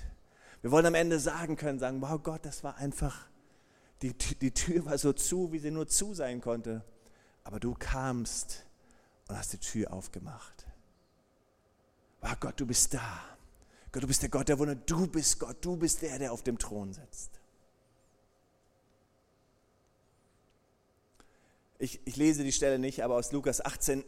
Wir 0.63 0.71
wollen 0.71 0.87
am 0.87 0.95
Ende 0.95 1.19
sagen 1.19 1.57
können, 1.57 1.79
sagen, 1.79 2.01
wow 2.01 2.19
Gott, 2.23 2.47
das 2.47 2.65
war 2.65 2.79
einfach 2.79 3.29
die, 4.03 4.15
die 4.15 4.53
Tür 4.53 4.85
war 4.85 4.99
so 4.99 5.13
zu, 5.13 5.53
wie 5.53 5.59
sie 5.59 5.71
nur 5.71 5.89
zu 5.89 6.15
sein 6.15 6.41
konnte. 6.41 6.85
Aber 7.45 7.61
du 7.61 7.75
kamst 7.75 8.65
und 9.29 9.37
hast 9.37 9.53
die 9.53 9.59
Tür 9.59 9.93
aufgemacht. 9.93 10.67
Wow, 12.21 12.39
Gott, 12.41 12.61
du 12.61 12.67
bist 12.67 12.95
da. 12.95 13.21
Gott, 13.93 14.03
du 14.03 14.07
bist 14.07 14.23
der 14.23 14.29
Gott 14.29 14.49
der 14.49 14.59
Wunder. 14.59 14.75
Du 14.75 15.07
bist 15.07 15.39
Gott. 15.39 15.57
Du 15.61 15.77
bist 15.77 16.03
der, 16.03 16.19
der 16.19 16.33
auf 16.33 16.43
dem 16.43 16.59
Thron 16.59 16.93
sitzt. 16.93 17.41
Ich, 21.79 22.01
ich 22.05 22.17
lese 22.17 22.43
die 22.43 22.53
Stelle 22.53 22.79
nicht, 22.79 23.05
aber 23.05 23.15
aus 23.15 23.33
Lukas 23.33 23.65
18 23.65 24.05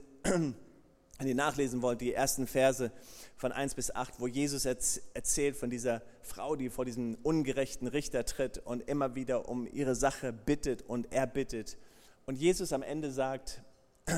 wenn 1.20 1.28
ihr 1.28 1.34
nachlesen 1.34 1.82
wollt, 1.82 2.00
die 2.00 2.14
ersten 2.14 2.46
Verse 2.46 2.90
von 3.36 3.52
1 3.52 3.74
bis 3.74 3.94
8, 3.94 4.20
wo 4.20 4.26
Jesus 4.26 4.64
erzählt 4.64 5.54
von 5.54 5.68
dieser 5.68 6.00
Frau, 6.22 6.56
die 6.56 6.70
vor 6.70 6.86
diesen 6.86 7.14
ungerechten 7.16 7.86
Richter 7.86 8.24
tritt 8.24 8.56
und 8.56 8.88
immer 8.88 9.14
wieder 9.14 9.46
um 9.46 9.66
ihre 9.70 9.94
Sache 9.94 10.32
bittet 10.32 10.80
und 10.80 11.12
er 11.12 11.26
bittet. 11.26 11.76
Und 12.24 12.36
Jesus 12.36 12.72
am 12.72 12.82
Ende 12.82 13.12
sagt, 13.12 13.62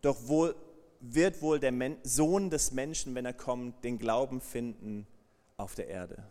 doch 0.00 0.28
wohl 0.28 0.54
wird 1.00 1.42
wohl 1.42 1.58
der 1.58 1.72
Sohn 2.04 2.50
des 2.50 2.70
Menschen, 2.70 3.16
wenn 3.16 3.26
er 3.26 3.32
kommt, 3.32 3.82
den 3.82 3.98
Glauben 3.98 4.40
finden 4.40 5.08
auf 5.56 5.74
der 5.74 5.88
Erde. 5.88 6.22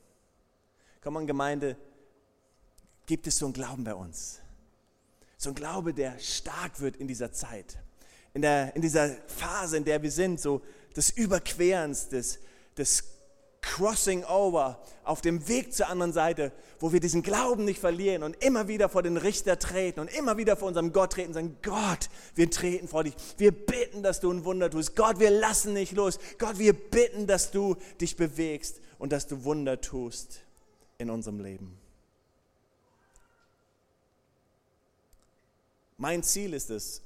Komm 1.01 1.17
an, 1.17 1.27
Gemeinde, 1.27 1.75
gibt 3.07 3.27
es 3.27 3.37
so 3.37 3.45
einen 3.45 3.53
Glauben 3.53 3.83
bei 3.83 3.93
uns? 3.93 4.39
So 5.35 5.49
ein 5.49 5.55
Glaube, 5.55 5.93
der 5.93 6.17
stark 6.19 6.79
wird 6.79 6.95
in 6.95 7.09
dieser 7.09 7.33
Zeit 7.33 7.77
in, 8.33 8.41
der, 8.41 8.75
in 8.75 8.81
dieser 8.81 9.09
Phase, 9.27 9.77
in 9.77 9.85
der 9.85 10.01
wir 10.01 10.11
sind, 10.11 10.39
so 10.39 10.61
des 10.95 11.09
Überquerens, 11.09 12.09
des, 12.09 12.39
des 12.77 13.03
Crossing 13.61 14.23
over 14.23 14.81
auf 15.03 15.21
dem 15.21 15.47
Weg 15.47 15.73
zur 15.73 15.87
anderen 15.87 16.13
Seite, 16.13 16.51
wo 16.79 16.91
wir 16.91 16.99
diesen 16.99 17.21
Glauben 17.21 17.63
nicht 17.63 17.79
verlieren 17.79 18.23
und 18.23 18.43
immer 18.43 18.67
wieder 18.67 18.89
vor 18.89 19.03
den 19.03 19.17
Richter 19.17 19.59
treten 19.59 19.99
und 19.99 20.07
immer 20.07 20.37
wieder 20.37 20.57
vor 20.57 20.67
unserem 20.67 20.91
Gott 20.93 21.13
treten 21.13 21.29
und 21.29 21.33
sagen, 21.35 21.57
Gott, 21.61 22.09
wir 22.33 22.49
treten 22.49 22.87
vor 22.87 23.03
dich. 23.03 23.13
Wir 23.37 23.51
bitten, 23.51 24.01
dass 24.01 24.19
du 24.19 24.31
ein 24.31 24.45
Wunder 24.45 24.69
tust. 24.71 24.95
Gott, 24.95 25.19
wir 25.19 25.29
lassen 25.29 25.73
nicht 25.73 25.93
los. 25.93 26.17
Gott, 26.39 26.57
wir 26.57 26.73
bitten, 26.73 27.27
dass 27.27 27.51
du 27.51 27.75
dich 27.99 28.15
bewegst 28.15 28.81
und 28.97 29.11
dass 29.11 29.27
du 29.27 29.43
Wunder 29.43 29.79
tust 29.79 30.41
in 30.97 31.11
unserem 31.11 31.39
Leben. 31.39 31.77
Mein 35.97 36.23
Ziel 36.23 36.55
ist 36.55 36.71
es, 36.71 37.03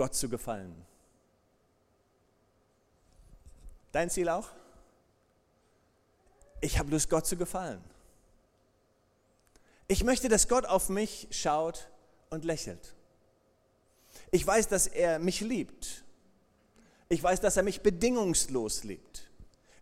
Gott 0.00 0.14
zu 0.14 0.30
gefallen. 0.30 0.74
Dein 3.92 4.08
Ziel 4.08 4.30
auch? 4.30 4.48
Ich 6.62 6.78
habe 6.78 6.90
Lust, 6.90 7.10
Gott 7.10 7.26
zu 7.26 7.36
gefallen. 7.36 7.84
Ich 9.88 10.02
möchte, 10.02 10.30
dass 10.30 10.48
Gott 10.48 10.64
auf 10.64 10.88
mich 10.88 11.28
schaut 11.30 11.90
und 12.30 12.46
lächelt. 12.46 12.94
Ich 14.30 14.46
weiß, 14.46 14.68
dass 14.68 14.86
er 14.86 15.18
mich 15.18 15.42
liebt. 15.42 16.02
Ich 17.10 17.22
weiß, 17.22 17.42
dass 17.42 17.58
er 17.58 17.62
mich 17.62 17.82
bedingungslos 17.82 18.84
liebt. 18.84 19.30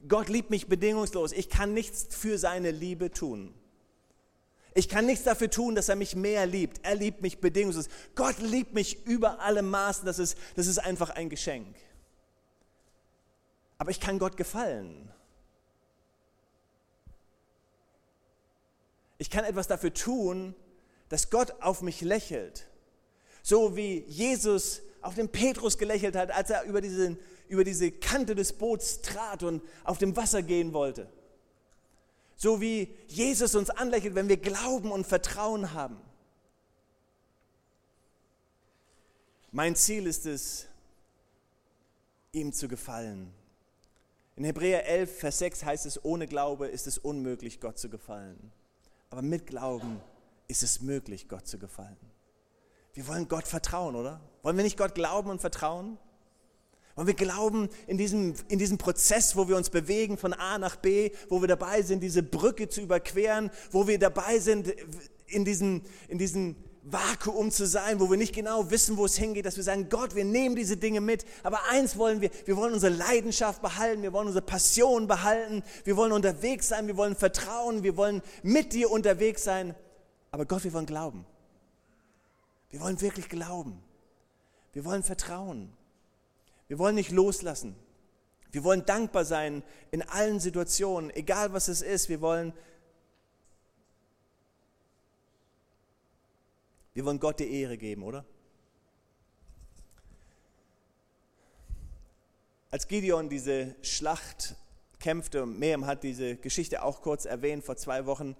Gott 0.08 0.28
liebt 0.28 0.50
mich 0.50 0.66
bedingungslos. 0.66 1.30
Ich 1.30 1.48
kann 1.48 1.74
nichts 1.74 2.12
für 2.12 2.38
seine 2.38 2.72
Liebe 2.72 3.12
tun. 3.12 3.54
Ich 4.74 4.88
kann 4.88 5.06
nichts 5.06 5.24
dafür 5.24 5.50
tun, 5.50 5.74
dass 5.74 5.88
er 5.88 5.96
mich 5.96 6.14
mehr 6.14 6.46
liebt. 6.46 6.84
Er 6.84 6.94
liebt 6.94 7.22
mich 7.22 7.40
bedingungslos. 7.40 7.88
Gott 8.14 8.38
liebt 8.38 8.74
mich 8.74 9.06
über 9.06 9.40
alle 9.40 9.62
Maßen. 9.62 10.04
Das 10.04 10.18
ist, 10.18 10.36
das 10.56 10.66
ist 10.66 10.78
einfach 10.78 11.10
ein 11.10 11.28
Geschenk. 11.28 11.74
Aber 13.78 13.90
ich 13.90 14.00
kann 14.00 14.18
Gott 14.18 14.36
gefallen. 14.36 15.10
Ich 19.18 19.30
kann 19.30 19.44
etwas 19.44 19.66
dafür 19.66 19.92
tun, 19.92 20.54
dass 21.08 21.30
Gott 21.30 21.54
auf 21.60 21.82
mich 21.82 22.00
lächelt. 22.00 22.66
So 23.42 23.76
wie 23.76 24.04
Jesus 24.06 24.82
auf 25.00 25.14
den 25.14 25.28
Petrus 25.28 25.78
gelächelt 25.78 26.16
hat, 26.16 26.30
als 26.30 26.50
er 26.50 26.64
über 26.64 26.80
diese, 26.80 27.16
über 27.48 27.64
diese 27.64 27.90
Kante 27.90 28.34
des 28.34 28.52
Boots 28.52 29.00
trat 29.00 29.42
und 29.42 29.62
auf 29.84 29.98
dem 29.98 30.16
Wasser 30.16 30.42
gehen 30.42 30.72
wollte. 30.72 31.08
So 32.38 32.60
wie 32.60 32.94
Jesus 33.08 33.56
uns 33.56 33.68
anlächelt, 33.68 34.14
wenn 34.14 34.28
wir 34.28 34.36
Glauben 34.36 34.92
und 34.92 35.06
Vertrauen 35.06 35.74
haben. 35.74 36.00
Mein 39.50 39.74
Ziel 39.74 40.06
ist 40.06 40.24
es, 40.24 40.68
ihm 42.30 42.52
zu 42.52 42.68
gefallen. 42.68 43.34
In 44.36 44.44
Hebräer 44.44 44.86
11, 44.86 45.18
Vers 45.18 45.38
6 45.38 45.64
heißt 45.64 45.86
es, 45.86 46.04
ohne 46.04 46.28
Glaube 46.28 46.68
ist 46.68 46.86
es 46.86 46.96
unmöglich, 46.96 47.58
Gott 47.60 47.76
zu 47.76 47.90
gefallen. 47.90 48.52
Aber 49.10 49.22
mit 49.22 49.48
Glauben 49.48 50.00
ist 50.46 50.62
es 50.62 50.80
möglich, 50.80 51.28
Gott 51.28 51.48
zu 51.48 51.58
gefallen. 51.58 51.96
Wir 52.94 53.08
wollen 53.08 53.26
Gott 53.26 53.48
vertrauen, 53.48 53.96
oder? 53.96 54.20
Wollen 54.42 54.56
wir 54.56 54.64
nicht 54.64 54.78
Gott 54.78 54.94
glauben 54.94 55.28
und 55.28 55.40
vertrauen? 55.40 55.98
Wollen 56.98 57.06
wir 57.06 57.14
glauben 57.14 57.68
in 57.86 57.96
diesem, 57.96 58.34
in 58.48 58.58
diesem 58.58 58.76
Prozess, 58.76 59.36
wo 59.36 59.46
wir 59.46 59.56
uns 59.56 59.70
bewegen 59.70 60.18
von 60.18 60.32
A 60.32 60.58
nach 60.58 60.74
B, 60.74 61.12
wo 61.28 61.40
wir 61.40 61.46
dabei 61.46 61.82
sind, 61.82 62.02
diese 62.02 62.24
Brücke 62.24 62.68
zu 62.68 62.80
überqueren, 62.80 63.52
wo 63.70 63.86
wir 63.86 64.00
dabei 64.00 64.40
sind, 64.40 64.74
in 65.28 65.44
diesem, 65.44 65.82
in 66.08 66.18
diesem 66.18 66.56
Vakuum 66.82 67.52
zu 67.52 67.68
sein, 67.68 68.00
wo 68.00 68.10
wir 68.10 68.16
nicht 68.16 68.34
genau 68.34 68.72
wissen, 68.72 68.96
wo 68.96 69.04
es 69.04 69.16
hingeht, 69.16 69.46
dass 69.46 69.56
wir 69.56 69.62
sagen, 69.62 69.88
Gott, 69.88 70.16
wir 70.16 70.24
nehmen 70.24 70.56
diese 70.56 70.76
Dinge 70.76 71.00
mit, 71.00 71.24
aber 71.44 71.60
eins 71.70 71.96
wollen 71.98 72.20
wir, 72.20 72.30
wir 72.46 72.56
wollen 72.56 72.74
unsere 72.74 72.92
Leidenschaft 72.92 73.62
behalten, 73.62 74.02
wir 74.02 74.12
wollen 74.12 74.26
unsere 74.26 74.44
Passion 74.44 75.06
behalten, 75.06 75.62
wir 75.84 75.96
wollen 75.96 76.10
unterwegs 76.10 76.66
sein, 76.66 76.88
wir 76.88 76.96
wollen 76.96 77.14
vertrauen, 77.14 77.84
wir 77.84 77.96
wollen 77.96 78.22
mit 78.42 78.72
dir 78.72 78.90
unterwegs 78.90 79.44
sein, 79.44 79.76
aber 80.32 80.46
Gott, 80.46 80.64
wir 80.64 80.72
wollen 80.72 80.86
glauben. 80.86 81.24
Wir 82.70 82.80
wollen 82.80 83.00
wirklich 83.00 83.28
glauben. 83.28 83.80
Wir 84.72 84.84
wollen 84.84 85.04
vertrauen. 85.04 85.77
Wir 86.68 86.78
wollen 86.78 86.94
nicht 86.94 87.10
loslassen. 87.10 87.74
Wir 88.50 88.64
wollen 88.64 88.84
dankbar 88.86 89.24
sein 89.24 89.62
in 89.90 90.02
allen 90.02 90.40
Situationen, 90.40 91.10
egal 91.10 91.52
was 91.52 91.68
es 91.68 91.82
ist. 91.82 92.08
Wir 92.08 92.20
wollen, 92.20 92.52
wir 96.94 97.04
wollen 97.04 97.20
Gott 97.20 97.40
die 97.40 97.60
Ehre 97.60 97.76
geben, 97.76 98.02
oder? 98.02 98.24
Als 102.70 102.86
Gideon 102.86 103.30
diese 103.30 103.74
Schlacht 103.80 104.54
kämpfte, 105.00 105.42
und 105.42 105.58
Miriam 105.58 105.86
hat 105.86 106.02
diese 106.02 106.36
Geschichte 106.36 106.82
auch 106.82 107.00
kurz 107.00 107.24
erwähnt 107.24 107.64
vor 107.64 107.76
zwei 107.76 108.04
Wochen, 108.04 108.36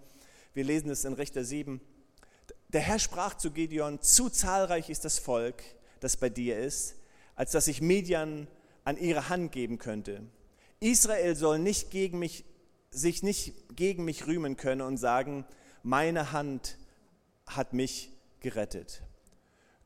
wir 0.53 0.65
lesen 0.65 0.91
es 0.91 1.05
in 1.05 1.15
Richter 1.15 1.45
7, 1.45 1.81
der 2.69 2.83
Herr 2.83 2.99
sprach 2.99 3.35
zu 3.35 3.51
Gideon, 3.51 4.03
zu 4.03 4.29
zahlreich 4.29 4.91
ist 4.91 5.05
das 5.05 5.19
Volk, 5.19 5.63
das 6.01 6.19
bei 6.19 6.29
dir 6.29 6.59
ist, 6.59 6.97
als 7.39 7.53
dass 7.53 7.69
ich 7.69 7.81
Median 7.81 8.49
an 8.83 8.97
ihre 8.97 9.29
Hand 9.29 9.53
geben 9.53 9.79
könnte. 9.79 10.23
Israel 10.81 11.37
soll 11.37 11.61
nicht 11.61 11.93
gegen 11.93 12.19
mich, 12.19 12.45
sich 12.91 13.23
nicht 13.23 13.77
gegen 13.77 14.05
mich 14.05 14.27
rühmen 14.27 14.57
können 14.57 14.81
und 14.81 14.97
sagen, 14.97 15.45
meine 15.85 16.33
Hand 16.33 16.79
hat 17.47 17.75
mich 17.75 18.13
gerettet. 18.41 19.03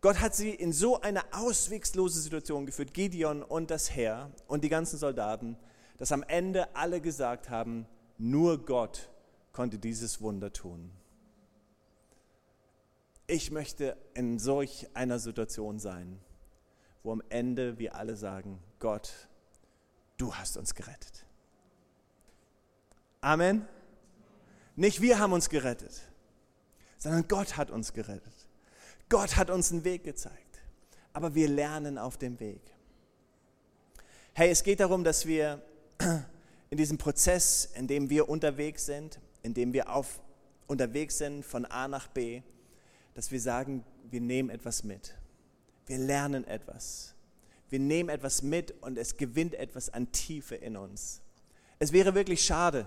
Gott 0.01 0.21
hat 0.21 0.35
sie 0.35 0.49
in 0.49 0.73
so 0.73 1.03
eine 1.03 1.21
auswegslose 1.35 2.23
Situation 2.23 2.65
geführt, 2.65 2.95
Gideon 2.95 3.43
und 3.43 3.71
das 3.71 3.95
Heer 3.95 4.31
und 4.47 4.65
die 4.65 4.71
ganzen 4.71 4.99
Soldaten, 4.99 5.59
dass 5.99 6.11
am 6.11 6.23
Ende 6.23 6.75
alle 6.75 7.03
gesagt 7.03 7.51
haben, 7.51 7.87
nur 8.17 8.65
Gott 8.65 9.11
konnte 9.53 9.79
dieses 9.79 10.23
Wunder 10.23 10.55
tun. 10.55 10.91
Ich 13.27 13.51
möchte 13.51 13.99
in 14.15 14.39
solch 14.39 14.89
einer 14.95 15.19
Situation 15.19 15.79
sein, 15.79 16.19
wo 17.03 17.13
am 17.13 17.23
Ende 17.29 17.79
wir 17.79 17.95
alle 17.95 18.17
sagen, 18.17 18.63
Gott, 18.79 19.29
du 20.17 20.35
hast 20.35 20.57
uns 20.57 20.75
gerettet. 20.75 21.27
Amen. 23.21 23.67
Nicht 24.77 25.01
wir 25.01 25.19
haben 25.19 25.33
uns 25.33 25.49
gerettet, 25.49 26.03
sondern 26.99 27.27
Gott 27.29 27.57
hat 27.57 27.71
uns 27.71 27.93
gerettet. 27.93 28.35
Gott 29.09 29.37
hat 29.37 29.51
uns 29.51 29.71
einen 29.71 29.85
Weg 29.85 30.05
gezeigt, 30.05 30.63
aber 31.13 31.35
wir 31.35 31.49
lernen 31.49 31.99
auf 31.99 32.17
dem 32.17 32.41
Weg. 32.41 32.63
Hey, 34.33 34.51
es 34.51 34.63
geht 34.63 34.81
darum, 34.81 35.05
dass 35.05 35.27
wir 35.27 35.61
in 36.71 36.79
diesem 36.79 36.97
Prozess, 36.97 37.67
in 37.75 37.87
dem 37.87 38.09
wir 38.09 38.29
unterwegs 38.29 38.87
sind, 38.87 39.21
in 39.43 39.53
dem 39.53 39.75
wir 39.75 39.91
auf, 39.95 40.21
unterwegs 40.67 41.19
sind 41.19 41.45
von 41.45 41.67
A 41.67 41.87
nach 41.87 42.09
B, 42.09 42.43
dass 43.15 43.31
wir 43.31 43.41
sagen, 43.41 43.85
wir 44.11 44.21
nehmen 44.21 44.49
etwas 44.49 44.83
mit. 44.83 45.15
Wir 45.93 45.99
lernen 45.99 46.47
etwas. 46.47 47.13
Wir 47.69 47.79
nehmen 47.79 48.09
etwas 48.09 48.41
mit 48.41 48.75
und 48.83 48.97
es 48.97 49.19
gewinnt 49.19 49.55
etwas 49.55 49.91
an 49.91 50.11
Tiefe 50.11 50.55
in 50.57 50.77
uns. 50.77 51.21
Es 51.79 51.93
wäre 51.93 52.15
wirklich 52.15 52.43
schade, 52.43 52.87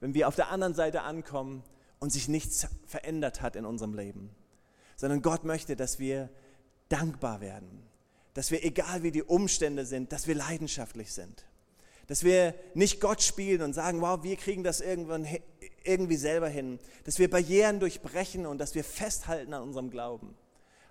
wenn 0.00 0.12
wir 0.12 0.28
auf 0.28 0.36
der 0.36 0.50
anderen 0.50 0.74
Seite 0.74 1.02
ankommen 1.02 1.62
und 2.00 2.12
sich 2.12 2.28
nichts 2.28 2.66
verändert 2.86 3.40
hat 3.40 3.56
in 3.56 3.64
unserem 3.64 3.94
Leben 3.94 4.30
sondern 4.96 5.22
Gott 5.22 5.44
möchte, 5.44 5.76
dass 5.76 5.98
wir 5.98 6.28
dankbar 6.88 7.40
werden, 7.40 7.82
dass 8.34 8.50
wir, 8.50 8.64
egal 8.64 9.02
wie 9.02 9.10
die 9.10 9.22
Umstände 9.22 9.86
sind, 9.86 10.12
dass 10.12 10.26
wir 10.26 10.34
leidenschaftlich 10.34 11.12
sind, 11.12 11.44
dass 12.06 12.24
wir 12.24 12.54
nicht 12.74 13.00
Gott 13.00 13.22
spielen 13.22 13.62
und 13.62 13.72
sagen, 13.72 14.00
wow, 14.00 14.22
wir 14.22 14.36
kriegen 14.36 14.62
das 14.62 14.80
irgendwann 14.80 15.26
irgendwie 15.84 16.16
selber 16.16 16.48
hin, 16.48 16.78
dass 17.04 17.18
wir 17.18 17.30
Barrieren 17.30 17.80
durchbrechen 17.80 18.46
und 18.46 18.58
dass 18.58 18.74
wir 18.74 18.84
festhalten 18.84 19.54
an 19.54 19.62
unserem 19.62 19.90
Glauben. 19.90 20.34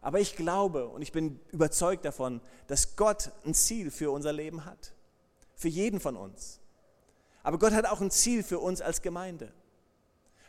Aber 0.03 0.19
ich 0.19 0.35
glaube 0.35 0.89
und 0.89 1.01
ich 1.01 1.13
bin 1.13 1.39
überzeugt 1.51 2.03
davon, 2.03 2.41
dass 2.67 2.97
Gott 2.97 3.31
ein 3.45 3.53
Ziel 3.53 3.89
für 3.89 4.11
unser 4.11 4.33
Leben 4.33 4.65
hat, 4.65 4.93
für 5.55 5.69
jeden 5.69 6.01
von 6.01 6.17
uns. 6.17 6.59
Aber 7.41 7.57
Gott 7.57 7.71
hat 7.71 7.85
auch 7.85 8.01
ein 8.01 8.11
Ziel 8.11 8.43
für 8.43 8.59
uns 8.59 8.81
als 8.81 9.01
Gemeinde. 9.01 9.53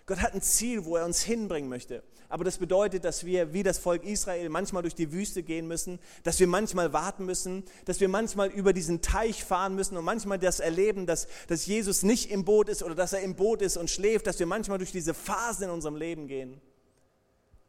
Gott 0.07 0.21
hat 0.21 0.35
ein 0.35 0.43
Ziel, 0.43 0.85
wo 0.85 0.97
er 0.97 1.05
uns 1.05 1.23
hinbringen 1.23 1.71
möchte. 1.71 2.03
Aber 2.29 2.43
das 2.43 2.59
bedeutet, 2.59 3.05
dass 3.05 3.25
wir 3.25 3.53
wie 3.53 3.63
das 3.63 3.79
Volk 3.79 4.05
Israel 4.05 4.49
manchmal 4.49 4.83
durch 4.83 4.97
die 4.97 5.13
Wüste 5.13 5.45
gehen 5.45 5.69
müssen, 5.69 6.01
dass 6.25 6.41
wir 6.41 6.49
manchmal 6.49 6.93
warten 6.93 7.25
müssen, 7.25 7.63
dass 7.85 8.01
wir 8.01 8.09
manchmal 8.09 8.49
über 8.49 8.73
diesen 8.73 9.03
Teich 9.03 9.45
fahren 9.45 9.77
müssen 9.77 9.97
und 9.97 10.05
manchmal 10.05 10.41
das 10.41 10.59
erleben, 10.59 11.07
dass, 11.07 11.29
dass 11.47 11.65
Jesus 11.65 12.03
nicht 12.03 12.31
im 12.33 12.45
Boot 12.45 12.69
ist 12.69 12.83
oder 12.83 12.97
dass 12.97 13.13
er 13.13 13.21
im 13.21 13.37
Boot 13.37 13.63
ist 13.63 13.77
und 13.77 13.89
schläft, 13.89 14.27
dass 14.27 14.41
wir 14.41 14.47
manchmal 14.47 14.79
durch 14.79 14.91
diese 14.91 15.15
Phasen 15.15 15.65
in 15.65 15.71
unserem 15.71 15.95
Leben 15.95 16.27
gehen. 16.27 16.61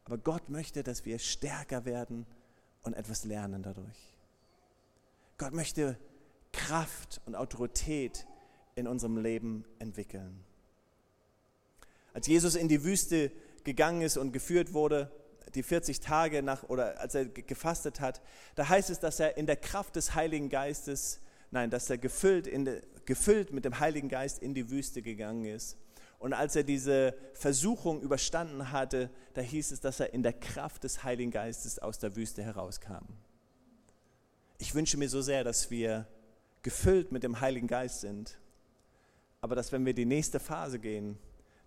Aber 0.06 0.18
Gott 0.18 0.48
möchte, 0.48 0.82
dass 0.82 1.04
wir 1.04 1.18
stärker 1.18 1.84
werden 1.84 2.26
und 2.82 2.94
etwas 2.94 3.24
lernen 3.24 3.62
dadurch. 3.62 4.16
Gott 5.36 5.52
möchte 5.52 5.98
Kraft 6.52 7.20
und 7.26 7.34
Autorität 7.34 8.24
in 8.76 8.86
unserem 8.86 9.18
Leben 9.18 9.64
entwickeln. 9.80 10.44
Als 12.14 12.28
Jesus 12.28 12.54
in 12.54 12.68
die 12.68 12.84
Wüste 12.84 13.32
gegangen 13.64 14.00
ist 14.00 14.16
und 14.16 14.32
geführt 14.32 14.72
wurde, 14.72 15.10
die 15.54 15.64
40 15.64 16.00
Tage 16.00 16.42
nach 16.42 16.62
oder 16.64 17.00
als 17.00 17.14
er 17.14 17.26
gefastet 17.26 18.00
hat, 18.00 18.22
da 18.54 18.68
heißt 18.68 18.90
es, 18.90 19.00
dass 19.00 19.18
er 19.18 19.36
in 19.36 19.46
der 19.46 19.56
Kraft 19.56 19.96
des 19.96 20.14
Heiligen 20.14 20.48
Geistes, 20.48 21.20
nein, 21.50 21.68
dass 21.68 21.90
er 21.90 21.98
gefüllt, 21.98 22.46
in 22.46 22.80
gefüllt 23.06 23.52
mit 23.52 23.64
dem 23.64 23.80
Heiligen 23.80 24.08
Geist 24.08 24.40
in 24.40 24.54
die 24.54 24.70
Wüste 24.70 25.02
gegangen 25.02 25.44
ist. 25.46 25.76
Und 26.18 26.32
als 26.32 26.56
er 26.56 26.62
diese 26.62 27.14
Versuchung 27.34 28.00
überstanden 28.00 28.72
hatte, 28.72 29.10
da 29.34 29.42
hieß 29.42 29.72
es, 29.72 29.80
dass 29.80 30.00
er 30.00 30.14
in 30.14 30.22
der 30.22 30.32
Kraft 30.32 30.84
des 30.84 31.04
Heiligen 31.04 31.30
Geistes 31.30 31.78
aus 31.78 31.98
der 31.98 32.16
Wüste 32.16 32.42
herauskam. 32.42 33.04
Ich 34.58 34.74
wünsche 34.74 34.96
mir 34.96 35.08
so 35.08 35.20
sehr, 35.20 35.44
dass 35.44 35.70
wir 35.70 36.06
gefüllt 36.62 37.12
mit 37.12 37.22
dem 37.22 37.40
Heiligen 37.40 37.66
Geist 37.66 38.00
sind, 38.00 38.38
aber 39.40 39.54
dass 39.54 39.72
wenn 39.72 39.84
wir 39.84 39.94
die 39.94 40.06
nächste 40.06 40.40
Phase 40.40 40.78
gehen, 40.78 41.18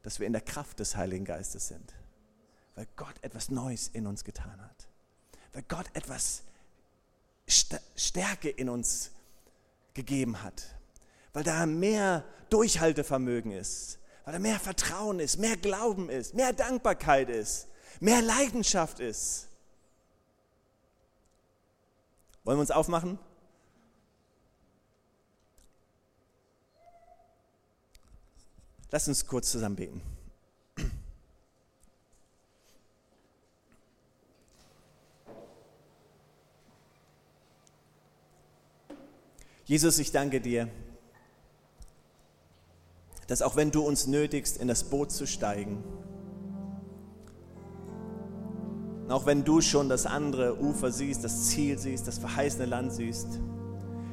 dass 0.01 0.19
wir 0.19 0.27
in 0.27 0.33
der 0.33 0.41
Kraft 0.41 0.79
des 0.79 0.95
Heiligen 0.95 1.25
Geistes 1.25 1.67
sind. 1.67 1.93
Weil 2.75 2.87
Gott 2.95 3.15
etwas 3.21 3.49
Neues 3.49 3.89
in 3.89 4.07
uns 4.07 4.23
getan 4.23 4.59
hat. 4.61 4.87
Weil 5.53 5.63
Gott 5.63 5.85
etwas 5.93 6.43
Stärke 7.95 8.49
in 8.49 8.69
uns 8.69 9.11
gegeben 9.93 10.41
hat. 10.41 10.75
Weil 11.33 11.43
da 11.43 11.65
mehr 11.65 12.23
Durchhaltevermögen 12.49 13.51
ist. 13.51 13.98
Weil 14.29 14.33
da 14.33 14.39
mehr 14.41 14.59
Vertrauen 14.59 15.19
ist, 15.19 15.39
mehr 15.39 15.57
Glauben 15.57 16.07
ist, 16.07 16.35
mehr 16.35 16.53
Dankbarkeit 16.53 17.31
ist, 17.31 17.67
mehr 17.99 18.21
Leidenschaft 18.21 18.99
ist. 18.99 19.47
Wollen 22.43 22.57
wir 22.57 22.61
uns 22.61 22.69
aufmachen? 22.69 23.17
Lass 28.91 29.07
uns 29.07 29.25
kurz 29.25 29.49
zusammen 29.49 29.75
beten. 29.75 29.99
Jesus, 39.65 39.97
ich 39.97 40.11
danke 40.11 40.39
dir, 40.39 40.69
dass 43.29 43.43
auch 43.43 43.55
wenn 43.55 43.69
du 43.69 43.83
uns 43.83 44.07
nötigst, 44.07 44.57
in 44.57 44.67
das 44.67 44.83
Boot 44.83 45.11
zu 45.11 45.27
steigen, 45.27 45.83
auch 49.07 49.27
wenn 49.27 49.43
du 49.43 49.61
schon 49.61 49.87
das 49.87 50.07
andere 50.07 50.59
Ufer 50.59 50.91
siehst, 50.91 51.23
das 51.23 51.45
Ziel 51.45 51.77
siehst, 51.77 52.07
das 52.07 52.17
verheißene 52.17 52.65
Land 52.65 52.91
siehst, 52.91 53.39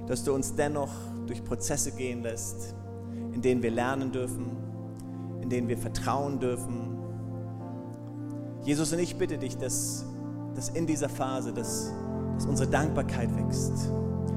dass 0.07 0.23
du 0.23 0.35
uns 0.35 0.55
dennoch 0.55 0.91
durch 1.27 1.43
Prozesse 1.43 1.93
gehen 1.93 2.23
lässt, 2.23 2.75
in 3.33 3.41
denen 3.41 3.63
wir 3.63 3.71
lernen 3.71 4.13
dürfen, 4.13 4.55
in 5.41 5.49
denen 5.49 5.69
wir 5.69 5.79
vertrauen 5.79 6.39
dürfen. 6.39 6.99
Jesus, 8.65 8.93
und 8.93 8.99
ich 8.99 9.17
bitte 9.17 9.39
dich, 9.39 9.57
dass, 9.57 10.05
dass 10.55 10.69
in 10.69 10.87
dieser 10.87 11.09
Phase, 11.09 11.55
dass, 11.55 11.91
dass 12.35 12.45
unsere 12.45 12.69
Dankbarkeit 12.69 13.35
wächst, 13.35 13.91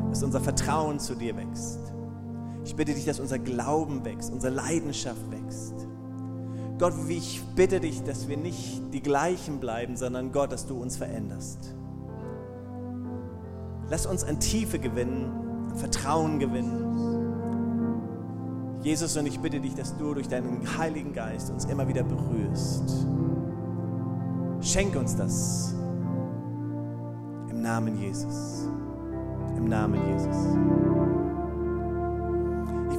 dass 0.09 0.23
unser 0.23 0.39
Vertrauen 0.39 0.99
zu 0.99 1.15
dir 1.15 1.35
wächst. 1.35 1.88
Ich 2.69 2.75
bitte 2.75 2.93
dich, 2.93 3.05
dass 3.05 3.19
unser 3.19 3.39
Glauben 3.39 4.05
wächst, 4.05 4.31
unsere 4.31 4.53
Leidenschaft 4.53 5.31
wächst. 5.31 5.73
Gott, 6.77 6.93
ich 7.07 7.41
bitte 7.55 7.79
dich, 7.79 8.03
dass 8.03 8.27
wir 8.27 8.37
nicht 8.37 8.93
die 8.93 9.01
gleichen 9.01 9.59
bleiben, 9.59 9.97
sondern 9.97 10.31
Gott, 10.31 10.51
dass 10.51 10.67
du 10.67 10.79
uns 10.79 10.95
veränderst. 10.95 11.73
Lass 13.89 14.05
uns 14.05 14.23
an 14.23 14.39
Tiefe 14.39 14.77
gewinnen, 14.77 15.31
an 15.71 15.77
Vertrauen 15.77 16.37
gewinnen. 16.37 16.85
Jesus, 18.83 19.17
und 19.17 19.25
ich 19.25 19.39
bitte 19.39 19.59
dich, 19.59 19.73
dass 19.73 19.97
du 19.97 20.13
durch 20.13 20.27
deinen 20.27 20.77
Heiligen 20.77 21.11
Geist 21.11 21.49
uns 21.49 21.65
immer 21.65 21.87
wieder 21.87 22.03
berührst. 22.03 23.07
Schenk 24.61 24.95
uns 24.95 25.15
das. 25.15 25.73
Im 27.49 27.63
Namen 27.63 27.99
Jesus. 27.99 28.69
Im 29.57 29.65
Namen 29.65 29.99
Jesus. 30.07 31.08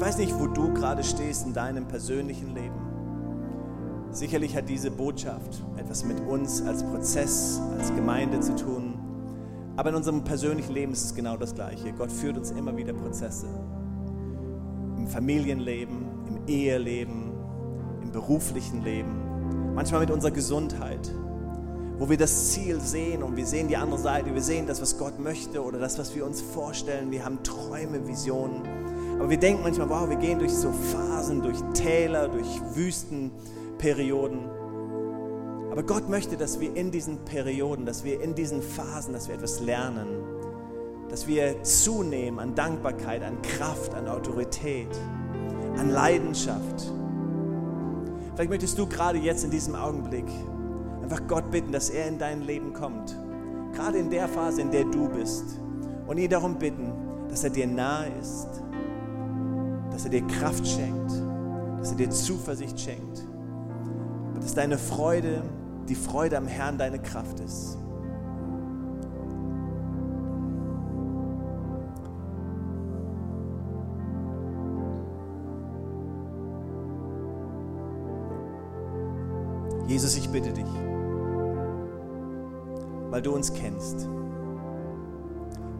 Ich 0.01 0.07
weiß 0.07 0.17
nicht, 0.17 0.41
wo 0.41 0.47
du 0.47 0.73
gerade 0.73 1.05
stehst 1.05 1.45
in 1.45 1.53
deinem 1.53 1.87
persönlichen 1.87 2.55
Leben. 2.55 4.09
Sicherlich 4.13 4.57
hat 4.57 4.67
diese 4.67 4.91
Botschaft 4.91 5.63
etwas 5.77 6.07
mit 6.07 6.19
uns 6.21 6.63
als 6.63 6.83
Prozess, 6.83 7.61
als 7.79 7.95
Gemeinde 7.95 8.41
zu 8.41 8.57
tun. 8.57 8.95
Aber 9.77 9.91
in 9.91 9.97
unserem 9.97 10.25
persönlichen 10.25 10.73
Leben 10.73 10.93
ist 10.93 11.05
es 11.05 11.15
genau 11.15 11.37
das 11.37 11.55
Gleiche. 11.55 11.93
Gott 11.93 12.11
führt 12.11 12.39
uns 12.39 12.51
immer 12.51 12.75
wieder 12.79 12.95
Prozesse. 12.95 13.47
Familienleben, 15.09 15.99
im 16.29 16.49
Eheleben, 16.49 17.33
im 18.03 18.11
beruflichen 18.11 18.83
Leben, 18.83 19.75
manchmal 19.75 20.01
mit 20.01 20.11
unserer 20.11 20.33
Gesundheit, 20.33 21.13
wo 21.99 22.09
wir 22.09 22.17
das 22.17 22.53
Ziel 22.53 22.81
sehen 22.81 23.23
und 23.23 23.37
wir 23.37 23.45
sehen 23.45 23.69
die 23.69 23.77
andere 23.77 24.01
Seite, 24.01 24.33
wir 24.33 24.41
sehen 24.41 24.67
das, 24.67 24.81
was 24.81 24.97
Gott 24.97 25.21
möchte 25.21 25.63
oder 25.63 25.79
das, 25.79 25.99
was 25.99 26.15
wir 26.15 26.25
uns 26.25 26.41
vorstellen, 26.41 27.11
wir 27.11 27.23
haben 27.23 27.43
Träume, 27.43 28.09
Visionen. 28.09 28.63
Aber 29.21 29.29
wir 29.29 29.37
denken 29.37 29.63
manchmal, 29.63 29.91
wow, 29.91 30.09
wir 30.09 30.17
gehen 30.17 30.39
durch 30.39 30.55
so 30.55 30.73
Phasen, 30.73 31.43
durch 31.43 31.59
Täler, 31.75 32.27
durch 32.29 32.49
Wüstenperioden. 32.75 34.49
Aber 35.71 35.83
Gott 35.83 36.09
möchte, 36.09 36.39
dass 36.39 36.59
wir 36.59 36.75
in 36.75 36.91
diesen 36.91 37.19
Perioden, 37.27 37.85
dass 37.85 38.03
wir 38.03 38.23
in 38.23 38.35
diesen 38.35 38.63
Phasen, 38.63 39.13
dass 39.13 39.29
wir 39.29 39.35
etwas 39.35 39.61
lernen, 39.61 40.09
dass 41.11 41.29
wir 41.29 41.63
zunehmen 41.63 42.41
an 42.41 42.55
Dankbarkeit, 42.55 43.23
an 43.23 43.43
Kraft, 43.43 43.95
an 43.95 44.09
Autorität, 44.09 44.89
an 45.77 45.91
Leidenschaft. 45.91 46.91
Vielleicht 48.35 48.51
möchtest 48.51 48.79
du 48.79 48.87
gerade 48.87 49.19
jetzt 49.19 49.45
in 49.45 49.51
diesem 49.51 49.75
Augenblick 49.75 50.29
einfach 51.03 51.21
Gott 51.29 51.51
bitten, 51.51 51.73
dass 51.73 51.91
er 51.91 52.09
in 52.09 52.19
dein 52.19 52.41
Leben 52.41 52.73
kommt. 52.73 53.15
Gerade 53.75 53.99
in 53.99 54.09
der 54.09 54.29
Phase, 54.29 54.63
in 54.63 54.71
der 54.71 54.85
du 54.85 55.11
bist. 55.11 55.61
Und 56.07 56.17
ihn 56.17 56.31
darum 56.31 56.59
bitten, 56.59 56.91
dass 57.29 57.45
er 57.45 57.51
dir 57.51 57.67
nahe 57.67 58.11
ist, 58.19 58.49
dass 60.01 60.07
er 60.07 60.19
dir 60.19 60.27
Kraft 60.29 60.67
schenkt, 60.67 61.13
dass 61.79 61.91
er 61.91 61.97
dir 61.99 62.09
Zuversicht 62.09 62.81
schenkt, 62.81 63.23
dass 64.41 64.55
deine 64.55 64.79
Freude, 64.79 65.43
die 65.91 65.95
Freude 65.95 66.39
am 66.39 66.47
Herrn 66.47 66.79
deine 66.79 66.99
Kraft 66.99 67.39
ist. 67.41 67.77
Jesus, 79.87 80.17
ich 80.17 80.31
bitte 80.31 80.51
dich, 80.55 80.65
weil 83.11 83.21
du 83.21 83.35
uns 83.35 83.53
kennst, 83.53 84.09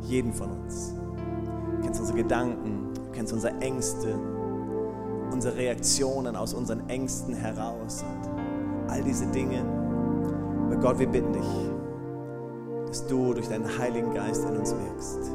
jeden 0.03 0.35
von 0.35 0.51
uns. 0.51 1.00
Du 1.81 1.87
kennst 1.87 2.01
unsere 2.01 2.19
Gedanken, 2.19 2.93
du 2.93 3.11
kennst 3.13 3.33
unsere 3.33 3.59
Ängste, 3.61 4.15
unsere 5.33 5.57
Reaktionen 5.57 6.37
aus 6.37 6.53
unseren 6.53 6.87
Ängsten 6.91 7.35
heraus 7.35 8.05
und 8.05 8.91
all 8.91 9.03
diese 9.03 9.25
Dinge. 9.29 9.65
Aber 10.67 10.77
Gott, 10.77 10.99
wir 10.99 11.07
bitten 11.07 11.33
dich, 11.33 11.71
dass 12.87 13.07
du 13.07 13.33
durch 13.33 13.49
deinen 13.49 13.79
Heiligen 13.79 14.13
Geist 14.13 14.45
in 14.45 14.59
uns 14.59 14.75
wirkst. 14.75 15.31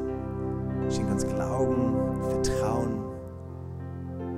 Schenk 0.95 1.09
uns 1.09 1.25
Glauben, 1.25 1.95
Vertrauen. 2.29 3.05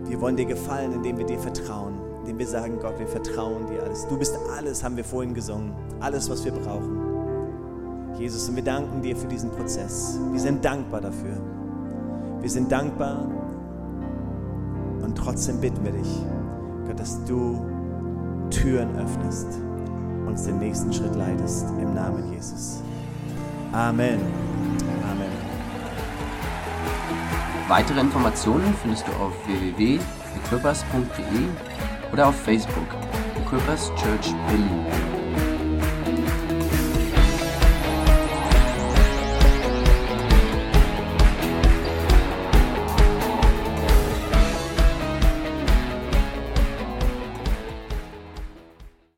Wir 0.06 0.22
wollen 0.22 0.38
dir 0.38 0.46
gefallen, 0.46 0.94
indem 0.94 1.18
wir 1.18 1.26
dir 1.26 1.40
vertrauen, 1.40 1.96
indem 2.22 2.40
wir 2.40 2.48
sagen, 2.48 2.80
Gott, 2.82 2.98
wir 3.00 3.08
vertrauen 3.08 3.68
dir 3.70 3.84
alles. 3.84 4.08
Du 4.08 4.18
bist 4.18 4.34
alles, 4.58 4.82
haben 4.82 4.96
wir 4.96 5.04
vorhin 5.04 5.34
gesungen, 5.34 5.74
alles, 6.00 6.30
was 6.30 6.46
wir 6.46 6.54
brauchen. 6.54 7.02
Jesus, 8.18 8.48
und 8.48 8.56
wir 8.56 8.64
danken 8.64 9.02
dir 9.02 9.18
für 9.18 9.28
diesen 9.28 9.52
Prozess. 9.52 10.18
Wir 10.32 10.40
sind 10.40 10.64
dankbar 10.64 11.02
dafür. 11.02 11.57
Wir 12.42 12.50
sind 12.50 12.72
dankbar 12.72 13.28
und 15.02 15.18
trotzdem 15.18 15.60
bitten 15.60 15.84
wir 15.84 15.92
dich, 15.92 16.24
Gott, 16.86 17.00
dass 17.00 17.24
du 17.26 17.66
Türen 18.50 18.96
öffnest, 18.98 19.48
uns 20.26 20.44
den 20.44 20.60
nächsten 20.60 20.94
Schritt 20.94 21.16
leitest. 21.16 21.66
Im 21.82 21.94
Namen 21.94 22.32
Jesus. 22.32 22.82
Amen. 23.72 24.20
Amen. 25.12 25.32
Weitere 27.68 28.00
Informationen 28.00 28.74
findest 28.82 29.08
du 29.08 29.12
auf 29.14 29.34
www.equippers.de 29.46 32.14
oder 32.14 32.28
auf 32.28 32.36
Facebook 32.36 32.88
Equippers 33.42 33.92
Church 33.96 34.34
Berlin. 34.48 35.17